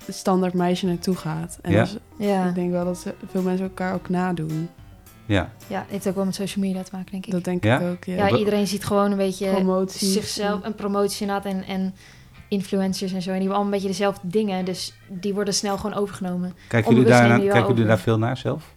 [0.06, 1.60] het standaard meisje naartoe gaat.
[1.62, 1.82] En Ja?
[1.84, 2.48] dus, Ja.
[2.48, 4.70] ik denk wel dat ze- veel mensen elkaar ook nadoen.
[5.26, 7.32] Ja, ja, het heeft ook wel met social media te maken, denk ik.
[7.32, 7.80] Dat denk Ja?
[7.80, 8.38] ik ook, ja.
[8.38, 10.08] iedereen ziet gewoon een beetje Promotie.
[10.08, 11.94] zichzelf, een promotie inderdaad en, en
[12.48, 13.30] influencers en zo.
[13.30, 16.54] En die hebben allemaal een beetje dezelfde dingen, dus die worden snel gewoon overgenomen.
[16.68, 18.74] kijken jullie, daar, kijken jullie daar veel naar zelf?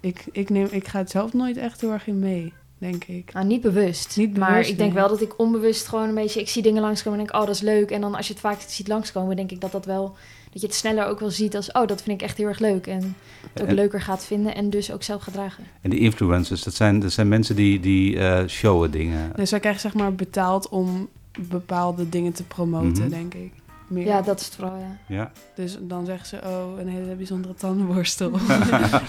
[0.00, 3.32] Ik, ik, neem, ik ga het zelf nooit echt heel erg in mee, denk ik.
[3.32, 4.16] Nou, niet bewust.
[4.16, 6.40] Niet maar bewust, ik denk wel dat ik onbewust gewoon een beetje...
[6.40, 7.90] Ik zie dingen langskomen en denk, oh, dat is leuk.
[7.90, 10.16] En dan als je het vaak ziet langskomen, denk ik dat dat wel...
[10.52, 12.58] Dat je het sneller ook wel ziet als, oh, dat vind ik echt heel erg
[12.58, 12.86] leuk.
[12.86, 13.16] En
[13.52, 15.64] het ook En- leuker gaat vinden en dus ook zelf gaat dragen.
[15.80, 19.32] En die influencers, dat zijn, dat zijn mensen die, die eh, showen dingen.
[19.36, 21.08] Dus zij krijgen zeg maar betaald om
[21.48, 23.08] bepaalde dingen te promoten, Mhm.
[23.10, 23.52] denk ik.
[23.88, 24.06] Meer.
[24.06, 24.98] Ja, dat is het vooral, ja.
[25.16, 25.32] Ja.
[25.54, 28.30] Dus dan zeggen ze, oh, een hele bijzondere tandenborstel.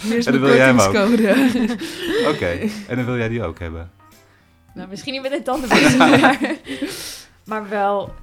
[0.02, 0.94] Hier is En dan mijn wil jij hem ook.
[0.94, 1.78] kortingscode.
[2.34, 3.92] Oké, en dan wil jij die ook hebben?
[4.74, 6.56] Nou, misschien niet met een tandenborstel, maar,
[7.46, 8.14] maar wel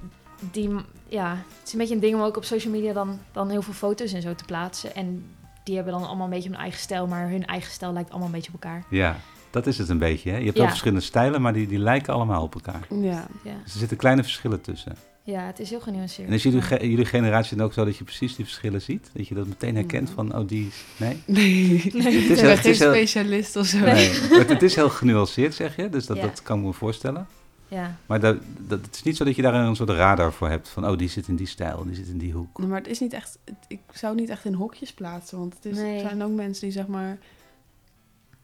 [0.51, 0.69] die,
[1.11, 3.61] ja, het is een beetje een ding om ook op social media dan, dan heel
[3.61, 4.95] veel foto's en zo te plaatsen.
[4.95, 5.25] En
[5.63, 8.27] die hebben dan allemaal een beetje hun eigen stijl, maar hun eigen stijl lijkt allemaal
[8.27, 8.83] een beetje op elkaar.
[8.89, 9.19] Ja,
[9.49, 10.29] dat is het een beetje.
[10.29, 10.37] Hè?
[10.37, 10.59] Je hebt Ja.
[10.61, 12.87] wel verschillende stijlen, maar die, die lijken allemaal op elkaar.
[12.89, 13.27] Ja.
[13.43, 14.95] Ja, Dus er zitten kleine verschillen tussen.
[15.23, 16.27] ja het is heel genuanceerd.
[16.27, 19.09] En is jullie, ge- jullie generatie dan ook zo dat je precies die verschillen ziet?
[19.13, 20.13] Dat je dat meteen herkent Ja.
[20.13, 20.67] van, oh, die...
[20.67, 21.21] is- Nee?
[21.25, 23.79] Nee, Het ik is ben heel- geen het specialist of zo.
[23.79, 24.09] Nee.
[24.09, 25.89] Het, het is heel genuanceerd, zeg je.
[25.89, 26.23] Dus dat, Ja.
[26.23, 27.27] dat kan ik me voorstellen.
[27.71, 30.49] Ja, Maar dat, dat, het is niet zo dat je daar een soort radar voor
[30.49, 30.69] hebt.
[30.69, 32.57] Van, oh, die zit in die stijl, die zit in die hoek.
[32.59, 35.37] Maar het is niet echt, het- ik zou het niet echt in hokjes plaatsen.
[35.39, 35.93] Want het is, Nee.
[35.95, 37.17] er zijn ook mensen die zeg maar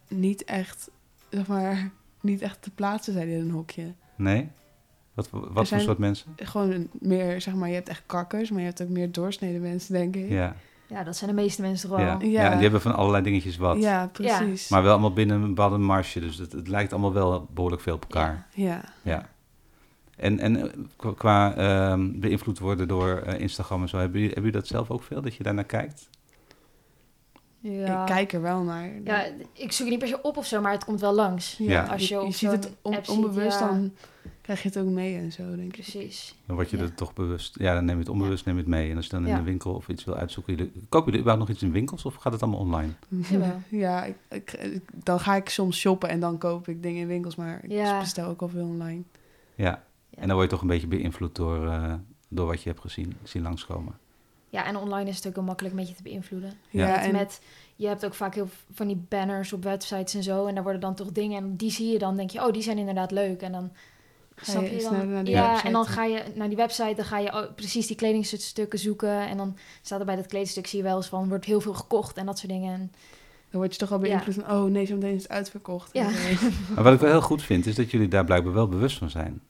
[0.08, 0.90] niet echt,
[1.30, 3.92] zeg maar, niet echt te plaatsen zijn in een hokje.
[4.16, 4.48] Nee?
[5.14, 6.34] Wat, wat voor zijn- soort mensen?
[6.36, 9.92] Gewoon meer, zeg maar, je hebt echt kakkers, maar je hebt ook meer doorsneden mensen,
[9.92, 10.28] denk ik.
[10.28, 10.56] Ja,
[10.88, 12.06] ja, dat zijn de meeste mensen toch wel.
[12.06, 12.16] ja.
[12.20, 12.28] Ja.
[12.28, 12.44] ja.
[12.44, 13.78] en die hebben van allerlei dingetjes wat.
[13.78, 14.68] Ja, precies.
[14.68, 16.20] Maar wel allemaal binnen een bepaalde marge.
[16.20, 18.46] Dus het, het lijkt allemaal wel behoorlijk veel op elkaar.
[18.54, 18.80] Ja.
[19.02, 19.28] Ja.
[20.16, 24.34] En, en eh, qua, qua, ehm, beïnvloed worden door eh, Instagram en zo, hebben jullie,
[24.34, 25.22] hebben jullie dat zelf ook veel?
[25.22, 26.08] Dat je daar naar kijkt?
[27.60, 28.00] Ja.
[28.00, 28.90] Ik kijk er wel naar.
[29.04, 31.56] Ja, ik zoek het niet per se op of zo, maar het komt wel langs.
[31.58, 31.84] Ja.
[31.84, 33.66] Als je je, ziet het on- app ziet, onbewust, ja.
[33.66, 33.92] dan
[34.48, 35.82] krijg je het ook mee en zo, denk ik.
[35.90, 36.34] Precies.
[36.46, 36.82] Dan word je Ja.
[36.82, 37.58] er toch bewust.
[37.58, 38.90] Ja, dan neem je het onbewust neem je het mee.
[38.90, 39.36] En als je dan in Ja.
[39.36, 40.56] de winkel of iets wil uitzoeken.
[40.56, 42.92] Jullie, kopen jullie überhaupt nog iets in winkels of gaat het allemaal online?
[43.08, 43.60] Jawel.
[43.84, 47.06] Ja, ik, ik- ik- dan ga ik soms shoppen en dan koop ik dingen in
[47.06, 47.98] winkels, maar ik Ja.
[48.00, 49.02] bestel ook al veel online.
[49.54, 49.64] Ja.
[50.10, 50.20] Ja.
[50.22, 51.94] En dan word je toch een beetje beïnvloed door, eh,
[52.28, 53.98] door wat je hebt gezien, zien langskomen.
[54.50, 56.52] Ja, en online is het ook heel makkelijk een beetje te beïnvloeden.
[56.70, 56.86] Ja.
[56.88, 57.40] Ja, met, en met,
[57.76, 60.46] je hebt ook vaak heel van die banners op websites en zo.
[60.46, 61.36] En daar worden dan toch dingen.
[61.42, 63.40] En die zie je dan, denk je, oh, die zijn inderdaad leuk.
[63.42, 63.70] En dan
[64.42, 65.10] snap je je sneller dan.
[65.10, 67.86] naar die ja, website en dan ga je naar die website, dan ga je precies
[67.86, 69.28] die kledingstukken zoeken.
[69.28, 71.74] En dan staat er bij dat kledingstuk, zie je wel eens van, wordt heel veel
[71.74, 72.72] gekocht en dat soort dingen.
[72.72, 72.92] En,
[73.50, 75.90] dan word je toch al beïnvloed van, oh nee, zo meteen is het uitverkocht.
[75.92, 76.08] Ja.
[76.74, 79.10] Maar wat ik wel heel goed vind, is dat jullie daar blijkbaar wel bewust van
[79.10, 79.40] zijn.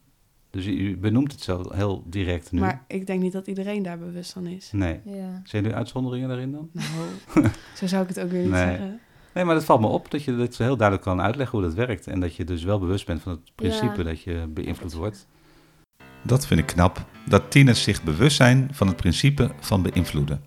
[0.51, 2.61] Dus u, u benoemt het zo heel direct nu.
[2.61, 4.71] Maar ik denk niet dat iedereen daar bewust van is.
[4.73, 5.01] Nee.
[5.05, 5.41] ja.
[5.45, 6.71] Zijn er uitzonderingen daarin dan?
[6.73, 7.49] Nou,
[7.79, 8.65] zo zou ik het ook weer niet Nee.
[8.69, 9.01] zeggen.
[9.35, 11.77] Nee, maar dat valt me op dat je dat heel duidelijk kan uitleggen hoe dat
[11.77, 12.07] werkt.
[12.07, 14.03] En dat je dus wel bewust bent van het principe Ja.
[14.03, 15.27] dat je beïnvloed wordt.
[16.23, 20.45] Dat vind ik knap, dat tieners zich bewust zijn van het principe van beïnvloeden.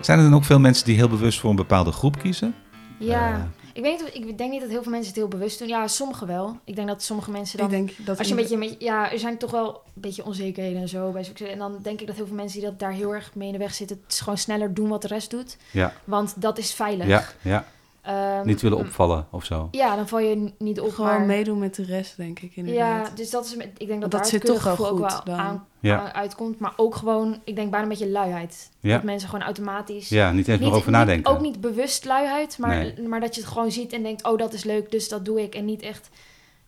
[0.00, 2.54] Zijn er dan ook veel mensen die heel bewust voor een bepaalde groep kiezen?
[2.98, 5.28] Ja, Eh, ik, weet niet, of- ik denk niet dat heel veel mensen het heel
[5.28, 5.68] bewust doen.
[5.68, 6.58] Ja, sommigen wel.
[6.64, 7.66] Ik denk dat sommige mensen dan...
[7.66, 10.80] Ik denk dat Als je een beetje, ja, er zijn toch wel een beetje onzekerheden
[10.80, 11.48] en zo bij succes.
[11.50, 13.52] En dan denk ik dat heel veel mensen die dat daar heel erg mee in
[13.52, 15.56] de weg zitten, het is gewoon sneller doen wat de rest doet.
[15.70, 17.06] Ja, Want dat is veilig.
[17.06, 17.66] ja, ja.
[18.06, 19.68] Ehm, Niet willen opvallen of zo.
[19.70, 20.90] Ja, dan val je niet op.
[20.92, 23.16] gewoon maar, meedoen met de rest, denk ik ja, inderdaad.
[23.16, 25.24] dus dat is, met- ik denk dat dat daar zit toch wel gevoel ook goed
[25.24, 25.44] wel dan.
[25.44, 25.98] aan, Ja.
[26.00, 26.58] aan- uitkomt.
[26.58, 28.70] Maar ook gewoon, ik denk bijna een beetje luiheid.
[28.80, 30.08] Ja, Dat mensen gewoon automatisch...
[30.08, 31.32] ja niet eens meer over niet- nadenken.
[31.32, 33.08] Ook niet bewust luiheid, maar, Nee.
[33.08, 35.42] maar dat je het gewoon ziet en denkt, oh, dat is leuk, dus dat doe
[35.42, 35.54] ik.
[35.54, 36.08] En niet echt,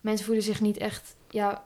[0.01, 1.63] mensen voelen zich niet echt, ja,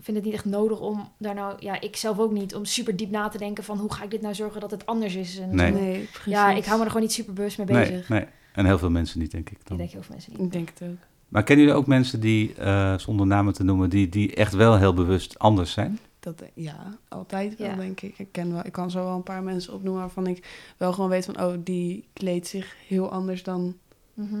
[0.00, 2.96] vinden het niet echt nodig om daar nou, ja, ik zelf ook niet, om super
[2.96, 5.38] diep na te denken van hoe ga ik dit nou zorgen dat het anders is.
[5.38, 5.72] En Nee.
[5.72, 5.78] zo.
[5.78, 6.32] Nee, precies.
[6.32, 8.08] Ja, ik hou me er gewoon niet super bewust mee nee, bezig.
[8.08, 8.24] nee.
[8.58, 9.76] En heel veel mensen niet, denk ik Ik dan.
[9.76, 10.40] denk heel veel mensen niet.
[10.40, 10.96] Ik denk het ook.
[11.28, 14.76] Maar kennen jullie ook mensen die, eh, zonder namen te noemen, die, die echt wel
[14.78, 15.98] heel bewust anders zijn?
[16.20, 17.76] Dat, ja, altijd wel, Ja.
[17.76, 18.18] denk ik.
[18.18, 21.10] Ik, ken wel, ik kan zo wel een paar mensen opnoemen waarvan ik wel gewoon
[21.10, 21.40] weet van...
[21.42, 23.76] oh, die kleedt zich heel anders dan
[24.14, 24.34] Mhm.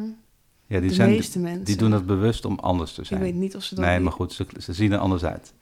[0.66, 1.64] Ja, die, de zijn, meeste mensen.
[1.64, 3.20] die doen dat bewust om anders te Ik zijn.
[3.20, 3.84] weet niet of ze dat...
[3.84, 5.52] Nee, maar goed, ze, ze zien er anders uit.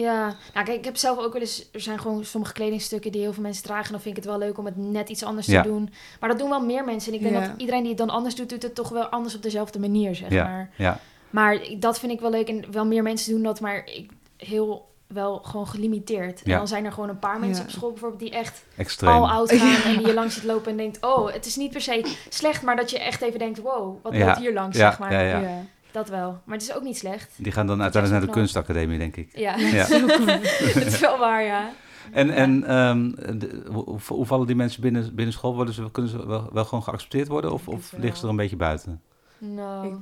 [0.00, 3.20] Ja, nou kijk, ik heb zelf ook wel eens, er zijn gewoon sommige kledingstukken die
[3.20, 3.84] heel veel mensen dragen.
[3.84, 5.62] En dan vind ik het wel leuk om het net iets anders Ja.
[5.62, 5.90] te doen.
[6.20, 7.12] Maar dat doen wel meer mensen.
[7.12, 7.40] En ik denk Ja.
[7.46, 10.14] dat iedereen die het dan anders doet, doet het toch wel anders op dezelfde manier,
[10.14, 10.70] zeg Ja, maar.
[10.76, 10.98] ja,
[11.30, 12.48] Maar dat vind ik wel leuk.
[12.48, 16.42] En wel meer mensen doen dat, maar ik heel wel gewoon gelimiteerd.
[16.42, 16.56] En Ja.
[16.56, 17.68] dan zijn er gewoon een paar mensen Ja.
[17.70, 18.64] op school bijvoorbeeld die echt
[19.02, 19.82] al oud gaan Ja.
[19.84, 22.62] en die je langs ziet lopen en denkt, oh, het is niet per se slecht,
[22.62, 24.26] maar dat je echt even denkt, wow, wat Ja.
[24.26, 25.12] loopt hier langs, Ja, zeg maar.
[25.96, 26.40] Dat wel.
[26.44, 27.32] Maar het is ook niet slecht.
[27.36, 28.62] Die gaan dan uiteindelijk naar de knap.
[28.64, 29.38] kunstacademie, denk ik.
[29.38, 29.86] Ja, Ja.
[30.74, 31.70] dat is wel waar, ja.
[32.12, 35.54] En, en ehm, de- hoe, hoe vallen die mensen binnen, binnen school?
[35.54, 38.36] Worden ze, kunnen ze wel, wel gewoon geaccepteerd worden of, of liggen ze er een
[38.36, 39.02] beetje buiten?
[39.38, 39.96] Nou,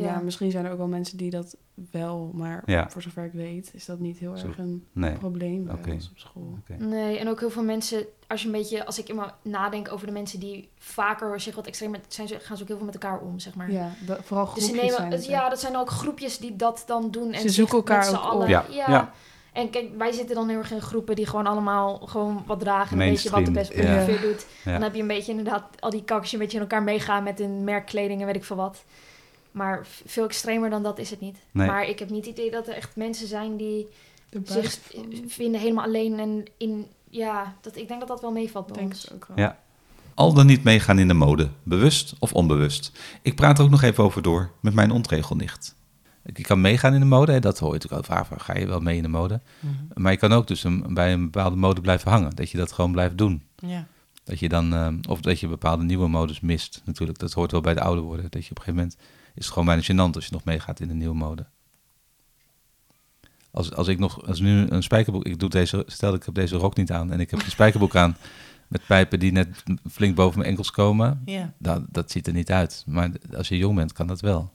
[0.00, 0.12] ja.
[0.12, 0.18] Ja.
[0.20, 1.56] misschien zijn er ook wel mensen die dat
[1.90, 2.30] wel...
[2.34, 2.90] maar Ja.
[2.90, 4.46] voor zover ik weet is dat niet heel Zo.
[4.46, 5.12] erg een Nee.
[5.12, 5.90] probleem bij Oké.
[5.90, 6.58] ons op school.
[6.60, 6.84] Oké.
[6.84, 10.06] Nee, en ook heel veel mensen, als je een beetje, als ik immer nadenk over
[10.06, 12.86] de mensen die vaker zich wat extreem met, zijn, ze, gaan ze ook heel veel
[12.86, 13.70] met elkaar om, zeg maar.
[13.72, 16.38] Ja, dat, vooral dus groepjes ze nemen, zijn het- het, ja, dat zijn ook groepjes
[16.38, 17.32] die dat dan doen.
[17.32, 18.20] En Ze zoeken elkaar ook op.
[18.20, 18.90] allen- Ja, ja.
[18.90, 19.12] ja.
[19.52, 22.96] En kijk, wij zitten dan heel erg in groepen die gewoon allemaal gewoon wat dragen.
[23.00, 23.80] En een beetje wat de best ja.
[23.94, 24.46] ongeveer doet.
[24.64, 24.72] Ja.
[24.72, 27.38] Dan heb je een beetje inderdaad al die kakkers een beetje in elkaar meegaan met
[27.38, 28.84] hun merkkleding en weet ik veel wat.
[29.50, 31.38] Maar veel extremer dan dat is het niet.
[31.50, 31.66] Nee.
[31.66, 33.86] Maar ik heb niet het idee dat er echt mensen zijn die
[34.44, 34.78] zich
[35.26, 38.80] vinden helemaal alleen en in ja, dat, ik denk dat dat wel meevalt bij Ik
[38.80, 39.12] denk ons.
[39.12, 39.36] ook wel.
[39.38, 39.58] Ja.
[40.14, 42.92] Al dan niet meegaan in de mode, bewust of onbewust.
[43.22, 45.74] Ik praat er ook nog even over door met mijn ontregelnicht.
[46.34, 48.42] Je kan meegaan in de mode, hè, dat hoor je natuurlijk al vaak.
[48.42, 49.40] Ga je wel mee in de mode.
[49.60, 50.02] Mhm.
[50.02, 52.36] Maar je kan ook dus een, bij een bepaalde mode blijven hangen.
[52.36, 53.42] Dat je dat gewoon blijft doen.
[53.56, 53.86] Ja.
[54.24, 57.18] Dat je dan, eh, of dat je bepaalde nieuwe modes mist natuurlijk.
[57.18, 58.26] Dat hoort wel bij de oude worden.
[58.30, 58.96] Dat je op een gegeven moment,
[59.34, 61.46] is het gewoon bijna gênant als je nog meegaat in de nieuwe mode.
[63.50, 66.56] Als, als ik nog, als nu een spijkerbroek, ik doe deze, stel ik heb deze
[66.56, 68.16] rok niet aan en ik heb een spijkerbroek aan
[68.68, 71.22] met pijpen die net flink boven mijn enkels komen.
[71.24, 71.52] ja.
[71.58, 72.84] Dat, dat ziet er niet uit.
[72.86, 74.52] Maar als je jong bent, kan dat wel.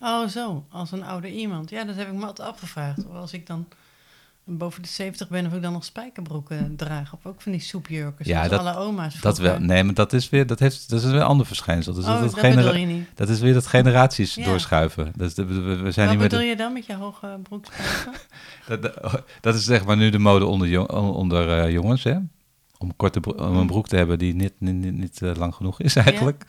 [0.00, 0.66] Oh, zo.
[0.68, 1.70] Als een ouder iemand.
[1.70, 3.08] Ja, dat heb ik me altijd afgevraagd.
[3.08, 3.68] Als ik dan
[4.46, 7.12] boven de 70 ben, of ik dan nog spijkerbroeken draag.
[7.14, 8.28] Of ook van die soepjurken.
[8.28, 9.58] Ja, dat- alle oma's Dat wel.
[9.58, 11.92] Nee, maar dat is weer, dat heeft, dat is weer een ander verschijnsel.
[11.94, 13.08] Dus oh, dat, dat, je niet.
[13.14, 14.44] dat is weer dat generaties Ja.
[14.44, 15.12] doorschuiven.
[15.16, 18.12] Dus de- we, we- zijn Wat niet de- bedoel je dan met je hoge broekspijpen?
[18.68, 22.16] Dat, dat- dat is zeg maar nu de mode onder, jong- onder eh, jongens, hè?
[22.78, 25.80] Om, korte om een broek te hebben die niet, niet, niet, niet, eh, lang genoeg
[25.80, 26.44] is eigenlijk.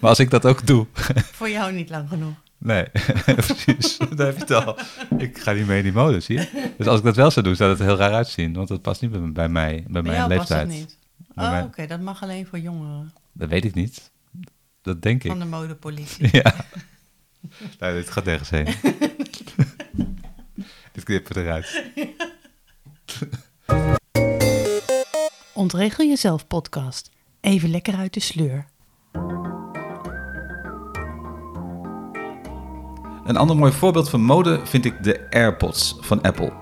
[0.00, 0.86] Maar als ik dat ook doe...
[1.32, 2.34] Voor jou niet lang genoeg.
[2.64, 2.86] Nee,
[3.46, 3.96] precies.
[4.16, 4.78] Daar heb je het al.
[5.18, 6.72] Ik ga niet mee in die mode, zie je?
[6.78, 8.54] Dus als ik dat wel zou doen, zou dat er heel raar uitzien.
[8.54, 10.66] Want dat past niet bij, bij mij, bij mijn past leeftijd.
[10.68, 10.98] dat niet.
[11.34, 11.86] Bij Oh, mij- oké.
[11.86, 13.12] Dat mag alleen voor jongeren.
[13.32, 14.10] Dat weet ik niet.
[14.82, 15.30] Dat denk ik.
[15.30, 16.28] Van de modepolitie.
[16.42, 16.54] Ja.
[17.78, 18.66] Nee, dit gaat nergens heen.
[20.92, 21.82] dit knippen eruit.
[25.54, 27.10] Ontregel jezelf podcast.
[27.40, 28.66] Even lekker uit de sleur.
[33.24, 36.52] Een ander mooi voorbeeld van mode vind ik de AirPods van Apple.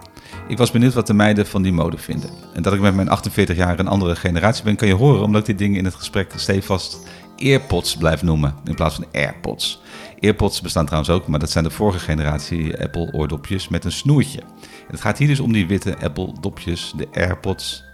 [0.49, 2.31] Ik was benieuwd wat de meiden van die mode vinden.
[2.55, 5.41] En dat ik met mijn 48 jaar een andere generatie ben, kan je horen omdat
[5.41, 7.01] ik die dingen in het gesprek stevast
[7.39, 9.81] AirPods blijf noemen in plaats van AirPods.
[10.21, 14.41] AirPods bestaan trouwens ook, maar dat zijn de vorige generatie Apple oordopjes met een snoertje.
[14.41, 17.85] En het gaat hier dus om die witte Apple dopjes, de AirPods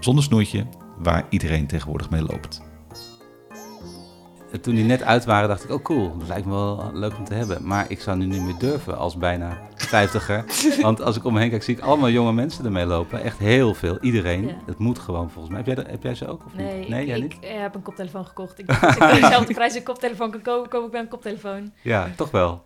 [0.00, 0.66] zonder snoertje,
[0.98, 2.69] waar iedereen tegenwoordig mee loopt.
[4.60, 7.24] Toen die net uit waren, dacht ik, oh cool, dat lijkt me wel leuk om
[7.24, 7.66] te hebben.
[7.66, 10.44] Maar ik zou nu niet meer durven als bijna vijftiger.
[10.82, 13.22] Want als ik om me heen kijk, zie ik allemaal jonge mensen ermee lopen.
[13.22, 14.46] Echt heel veel, iedereen.
[14.46, 14.54] Ja.
[14.66, 15.62] Het moet gewoon volgens mij.
[15.64, 16.66] Heb jij, heb jij ze ook of niet?
[16.66, 17.38] Nee, nee ik, jij ik niet?
[17.44, 18.58] eh, heb een koptelefoon gekocht.
[18.58, 21.72] Ik dacht, als ik dezelfde prijs een koptelefoon kan kopen, koop ik bij een koptelefoon.
[21.82, 22.64] Ja, toch wel.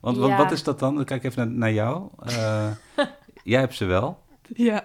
[0.00, 0.36] Want, Ja.
[0.36, 0.94] wat is dat dan?
[0.94, 2.08] Dan kijk ik even naar, naar jou.
[2.26, 2.66] Eh,
[3.52, 4.18] jij hebt ze wel.
[4.54, 4.84] Ja,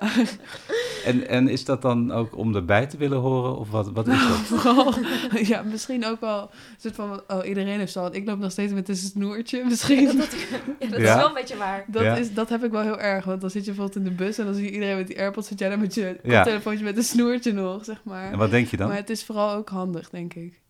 [1.06, 3.58] En, en is dat dan ook om erbij te willen horen?
[3.58, 4.38] Of wat, wat is dat?
[4.60, 4.94] vooral.
[5.42, 8.02] Ja, misschien ook wel een soort van, oh, iedereen heeft zo.
[8.02, 10.06] want Ik loop nog steeds met een snoertje, misschien.
[10.18, 10.36] Dat,
[10.80, 11.10] ja, dat Ja?
[11.10, 11.86] is wel een beetje waar.
[11.88, 12.16] Dat, Ja.
[12.16, 14.38] is, dat heb ik wel heel erg, want dan zit je bijvoorbeeld in de bus
[14.38, 16.44] en dan zie je iedereen met die AirPods, zit jij daar met je Ja.
[16.44, 18.32] telefoontje met een snoertje nog, zeg maar.
[18.32, 18.88] En wat denk je dan?
[18.88, 20.62] Maar het is vooral ook handig, denk ik.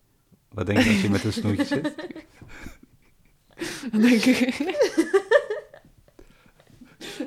[0.52, 1.94] Wat denk je als je met een snoertje zit?
[3.92, 4.76] Dan denk ik...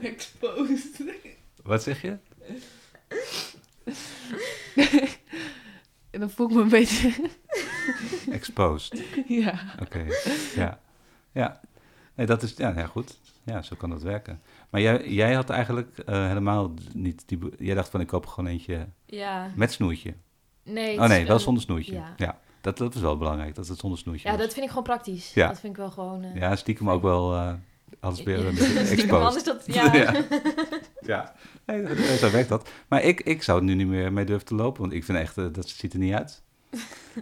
[0.01, 1.01] Exposed.
[1.63, 2.17] Wat zeg je?
[6.09, 7.13] En dan voel ik me een beetje...
[8.31, 9.03] Exposed.
[9.27, 9.53] ja.
[9.81, 10.05] Oké,
[10.55, 10.79] ja.
[11.31, 11.59] Ja.
[12.15, 13.17] Nee, dat is, ja, ja, goed.
[13.43, 14.41] Ja, zo kan dat werken.
[14.69, 17.39] Maar jij, jij had eigenlijk eh, helemaal niet die...
[17.59, 19.51] Jij dacht van, ik koop gewoon eentje Ja.
[19.55, 20.13] met snoertje.
[20.63, 21.93] Nee, Oh nee, wel zonder snoertje.
[21.93, 22.13] Ja.
[22.17, 22.39] Ja.
[22.61, 24.43] Dat, dat is wel belangrijk, dat het zonder snoertje Ja, was.
[24.43, 25.33] dat vind ik gewoon praktisch.
[25.33, 25.47] Ja.
[25.47, 26.23] Dat vind ik wel gewoon...
[26.23, 27.33] eh, Ja, stiekem ook wel...
[27.33, 27.53] eh
[27.99, 29.11] alles weer een beetje Maar exposed.
[29.11, 29.93] Anders dat, ja.
[29.95, 30.13] ja.
[31.01, 31.33] Ja.
[31.65, 32.69] Nee, zo werkt dat.
[32.87, 35.17] Maar ik, ik zou er nu niet meer mee durven te lopen, want ik vind
[35.17, 36.41] echt, eh, dat ziet er niet uit.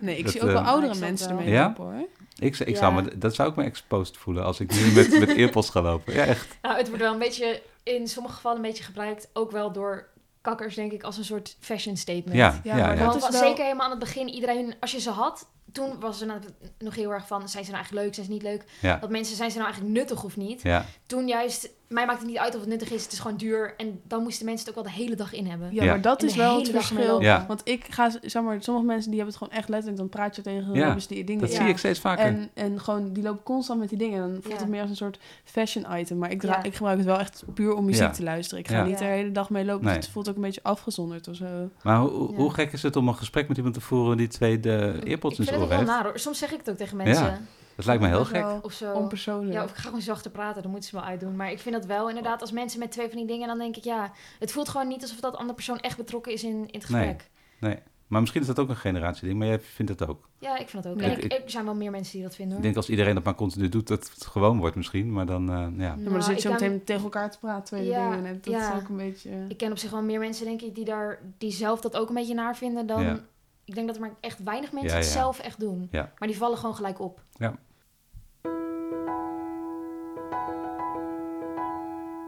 [0.02, 1.66] Nee, ik Dat, zie ook wel eh, oudere mensen ermee Ja?
[1.68, 2.08] lopen, hoor.
[2.40, 2.76] Ik, ik Ja.
[2.78, 5.82] zou me, dat zou ik me exposed voelen als ik nu met, met earpods ga
[5.82, 6.14] lopen.
[6.14, 6.58] Ja, echt.
[6.62, 10.08] Nou, het wordt wel een beetje, in sommige gevallen een beetje gebruikt, ook wel door
[10.42, 12.36] kakkers, denk ik, als een soort fashion statement.
[12.38, 13.06] Ja, Ja, ja, maar ja.
[13.06, 16.28] Want wel- zeker helemaal aan het begin, iedereen, als je ze had, toen was er
[16.28, 16.40] nou
[16.80, 18.64] nog heel erg van, zijn ze nou eigenlijk leuk, zijn ze niet leuk?
[18.82, 18.98] Ja.
[18.98, 20.62] Dat mensen, zijn ze nou eigenlijk nuttig of niet?
[20.62, 23.38] Ja, Toen juist, mij maakt het niet uit of het nuttig is, het is gewoon
[23.38, 23.74] duur.
[23.78, 25.74] En dan moesten mensen het ook wel de hele dag in hebben.
[25.74, 25.90] Ja, Ja.
[25.92, 27.22] maar dat En is wel het verschil.
[27.22, 27.46] Ja.
[27.48, 30.36] Want ik ga, zeg maar, sommige mensen die hebben het gewoon echt letterlijk, dan praat
[30.36, 31.42] je tegen Ja, die dingen.
[31.42, 31.58] dat Ja.
[31.62, 32.26] zie ik steeds vaker.
[32.26, 34.24] En, en gewoon, die lopen constant met die dingen.
[34.24, 34.60] En dan voelt Ja.
[34.60, 36.18] het meer als een soort fashion item.
[36.18, 38.10] Maar ik, ik gebruik het wel echt puur om muziek Ja.
[38.12, 38.60] te luisteren.
[38.64, 38.84] Ik ga Ja.
[38.86, 39.86] niet de hele dag mee lopen.
[39.86, 39.96] Nee.
[39.96, 41.70] Dus het voelt ook een beetje afgezonderd of zo.
[41.84, 42.36] Maar hoe, Ja.
[42.38, 45.40] hoe gek is het om een gesprek met iemand te voeren die twee de earpods
[45.40, 45.86] in zijn oor heeft?
[45.86, 46.20] naar hoor.
[46.20, 47.48] Soms zeg ik het ook tegen mensen.
[47.80, 47.86] Ja.
[47.86, 48.42] Dat lijkt me heel Dat gek.
[48.44, 48.94] wel Of zo.
[48.94, 49.54] Onpersoonlijk.
[49.54, 51.36] Ja, of ik ga gewoon zachter praten, dan moeten ze wel uitdoen.
[51.36, 53.76] Maar ik vind dat wel inderdaad, als mensen met twee van die dingen, dan denk
[53.76, 56.60] ik ja, het voelt gewoon niet alsof dat andere persoon echt betrokken is in, in
[56.62, 56.82] het Nee.
[56.82, 57.30] gesprek.
[57.60, 57.80] Nee.
[58.08, 60.30] Maar misschien is dat ook een generatieding, maar jij vindt het ook.
[60.40, 60.98] Ja, ik vind dat ook.
[61.00, 62.64] Nee, en ik, ik- er zijn wel meer mensen die dat vinden Ik hoor.
[62.64, 65.12] denk als iedereen dat maar continu doet, dat het gewoon wordt misschien.
[65.14, 65.62] Maar dan, eh, ja.
[65.62, 67.88] Ja, maar Nou, dan zit ik je zo kan- meteen tegen elkaar te praten, tweede
[67.90, 68.26] Ja, dingen.
[68.26, 68.74] En dat ja.
[68.76, 69.46] is ook een beetje...
[69.48, 72.10] Ik ken op zich wel meer mensen, denk ik, die, daar, die zelf dat ook
[72.10, 73.04] een beetje naar vinden dan...
[73.04, 73.20] Ja.
[73.66, 75.12] Ik denk dat er maar echt weinig mensen Ja, het ja.
[75.20, 75.88] zelf echt doen.
[75.92, 76.12] Ja.
[76.18, 77.22] Maar die vallen gewoon gelijk op.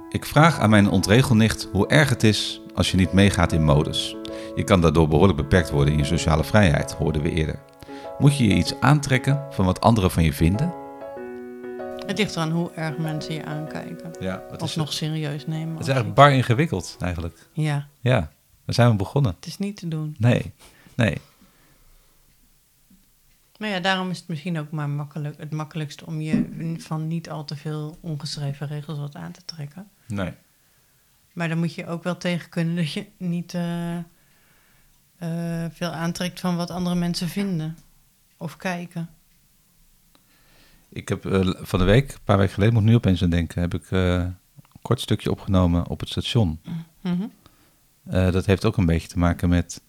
[0.09, 4.15] Ik vraag aan mijn ontregelnicht hoe erg het is als je niet meegaat in modus.
[4.55, 7.59] Je kan daardoor behoorlijk beperkt worden in je sociale vrijheid, hoorden we eerder.
[8.19, 10.73] Moet je je iets aantrekken van wat anderen van je vinden?
[12.05, 14.11] Het ligt eraan hoe erg mensen je aankijken.
[14.19, 15.71] Ja, Of is, nog serieus nemen.
[15.71, 17.49] het is eigenlijk bar ingewikkeld, eigenlijk.
[17.53, 18.19] Ja, Ja,
[18.65, 19.33] daar zijn we begonnen.
[19.35, 20.15] het is niet te doen.
[20.19, 20.53] Nee,
[20.95, 21.17] nee.
[23.61, 27.29] Maar ja, daarom is het misschien ook maar makkelijk, het makkelijkste om je van niet
[27.29, 29.89] al te veel ongeschreven regels wat aan te trekken.
[30.07, 30.33] nee.
[31.33, 36.39] Maar dan moet je ook wel tegen kunnen dat je niet eh, eh, veel aantrekt
[36.39, 37.77] van wat andere mensen vinden
[38.37, 39.09] of kijken.
[40.89, 43.29] Ik heb eh, van de week, een paar weken geleden, moet ik nu opeens aan
[43.29, 44.37] denken, heb ik een
[44.81, 46.61] kort stukje opgenomen op het station.
[47.01, 47.27] Mhm.
[48.03, 49.81] Dat heeft ook een beetje te maken met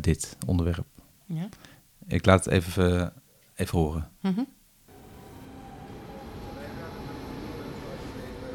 [0.00, 0.86] dit onderwerp.
[1.26, 1.48] Ja.
[2.12, 3.06] Ik laat het even, eh,
[3.54, 4.08] even horen.
[4.20, 4.40] Mhm.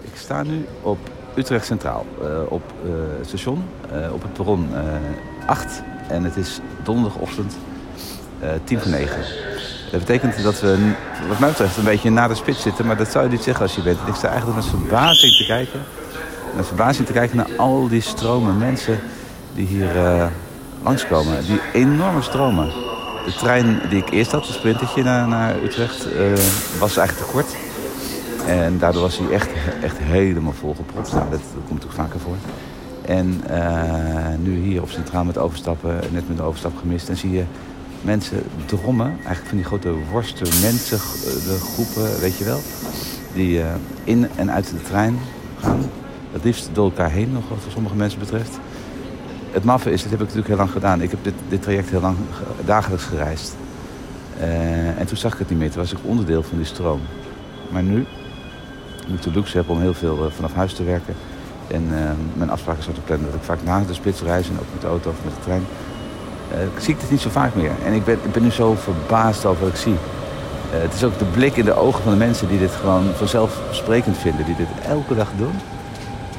[0.02, 0.98] Ik sta nu op
[1.36, 4.84] Utrecht Centraal, eh, op eh, het station, eh, op het perron eh
[5.46, 5.82] 8.
[6.10, 7.58] En het is donderdagochtend
[8.40, 9.22] eh tien voor negen.
[9.92, 10.94] Dat betekent dat we,
[11.28, 12.86] wat mij betreft, een beetje na de spits zitten.
[12.86, 14.00] Maar dat zou je niet zeggen als je bent.
[14.08, 15.80] Ik sta eigenlijk met verbazing te kijken.
[16.56, 19.00] Met verbazing te kijken naar al die stromen mensen
[19.54, 20.28] die hier eh,
[20.84, 21.46] langskomen.
[21.46, 22.87] Die enorme stromen.
[23.28, 26.32] De trein die ik eerst had, een sprintertje naar, naar Utrecht, eh,
[26.80, 27.56] was eigenlijk te kort.
[28.46, 29.50] En daardoor was hij echt,
[29.82, 31.12] echt helemaal volgepropt.
[31.14, 32.36] Nou, dat, komt ook vaker voor.
[33.02, 37.10] En eh, nu hier op Centraal met overstappen, net met de overstap gemist.
[37.10, 37.44] En zie je
[38.02, 41.00] mensen drommen, eigenlijk van die grote worsten, mensen,
[41.60, 42.60] groepen, weet je wel.
[43.34, 43.68] Die eh,
[44.04, 45.20] in en uit de trein
[45.60, 45.90] gaan.
[46.32, 48.60] Het liefst door elkaar heen, nog wat voor sommige mensen betreft.
[49.58, 51.02] Het maffe is, dit heb ik natuurlijk heel lang gedaan.
[51.02, 53.56] Ik heb dit, dit traject heel lang ge- dagelijks gereisd.
[54.40, 55.72] Eh, en toen zag ik het niet meer.
[55.72, 57.02] Toen was ik onderdeel van die stroom.
[57.70, 58.06] Maar nu,
[59.08, 61.14] nu ik de luxe heb om heel veel eh, vanaf huis te werken...
[61.68, 64.50] en eh, mijn afspraken zo te plannen dat ik vaak na de spits reis...
[64.50, 65.64] en ook met de auto of met de trein...
[66.80, 67.72] zie ik dit niet zo vaak meer.
[67.86, 69.96] En ik ben, ik ben nu zo verbaasd over wat ik zie.
[70.70, 74.18] Het is ook de blik in de ogen van de mensen die dit gewoon vanzelfsprekend
[74.18, 74.46] vinden.
[74.46, 75.54] Die dit elke dag doen.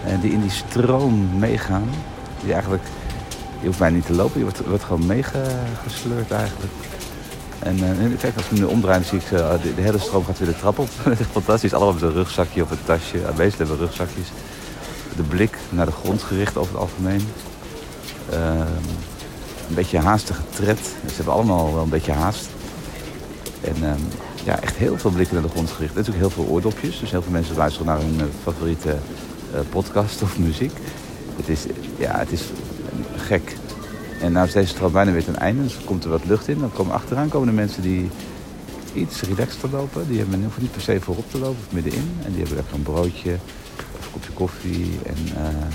[0.04, 1.88] En die in die stroom meegaan.
[2.42, 2.82] Die eigenlijk...
[3.60, 6.72] Je hoeft bijna niet te lopen, je wordt, wordt gewoon meegesleurd eigenlijk.
[7.58, 10.24] En eh, kijk, als ik nu omdraai, dan zie ik ze, eh, de, hele stroom
[10.24, 10.88] gaat weer de trap op.
[11.04, 11.74] dat is fantastisch.
[11.74, 13.18] Allemaal met een rugzakje of een tasje.
[13.36, 14.26] Meesten hebben rugzakjes.
[15.16, 17.28] De blik naar de grond gericht over het algemeen.
[18.30, 18.60] Ehm,
[19.68, 20.78] een beetje haastige tred.
[21.06, 22.48] Ze hebben allemaal wel een beetje haast.
[23.60, 24.00] En ehm,
[24.44, 25.92] ja, echt heel veel blikken naar de grond gericht.
[25.92, 27.00] En natuurlijk heel veel oordopjes.
[27.00, 28.96] Dus heel veel mensen luisteren naar hun eh, favoriete
[29.70, 30.72] podcast of muziek.
[31.36, 31.66] Het is,
[31.96, 32.42] ja, het is
[33.16, 33.56] gek.
[34.20, 35.62] En nou is deze stroom bijna weer ten einde.
[35.62, 36.58] Dus komt er wat lucht in.
[36.58, 38.10] Dan komen achteraan komen de mensen die
[38.92, 40.08] iets relaxter lopen.
[40.08, 42.10] Die hebben hoeven niet per se voorop te lopen of middenin.
[42.24, 43.36] En die hebben lekker een broodje
[43.98, 44.98] of een kopje koffie.
[45.06, 45.66] En eh,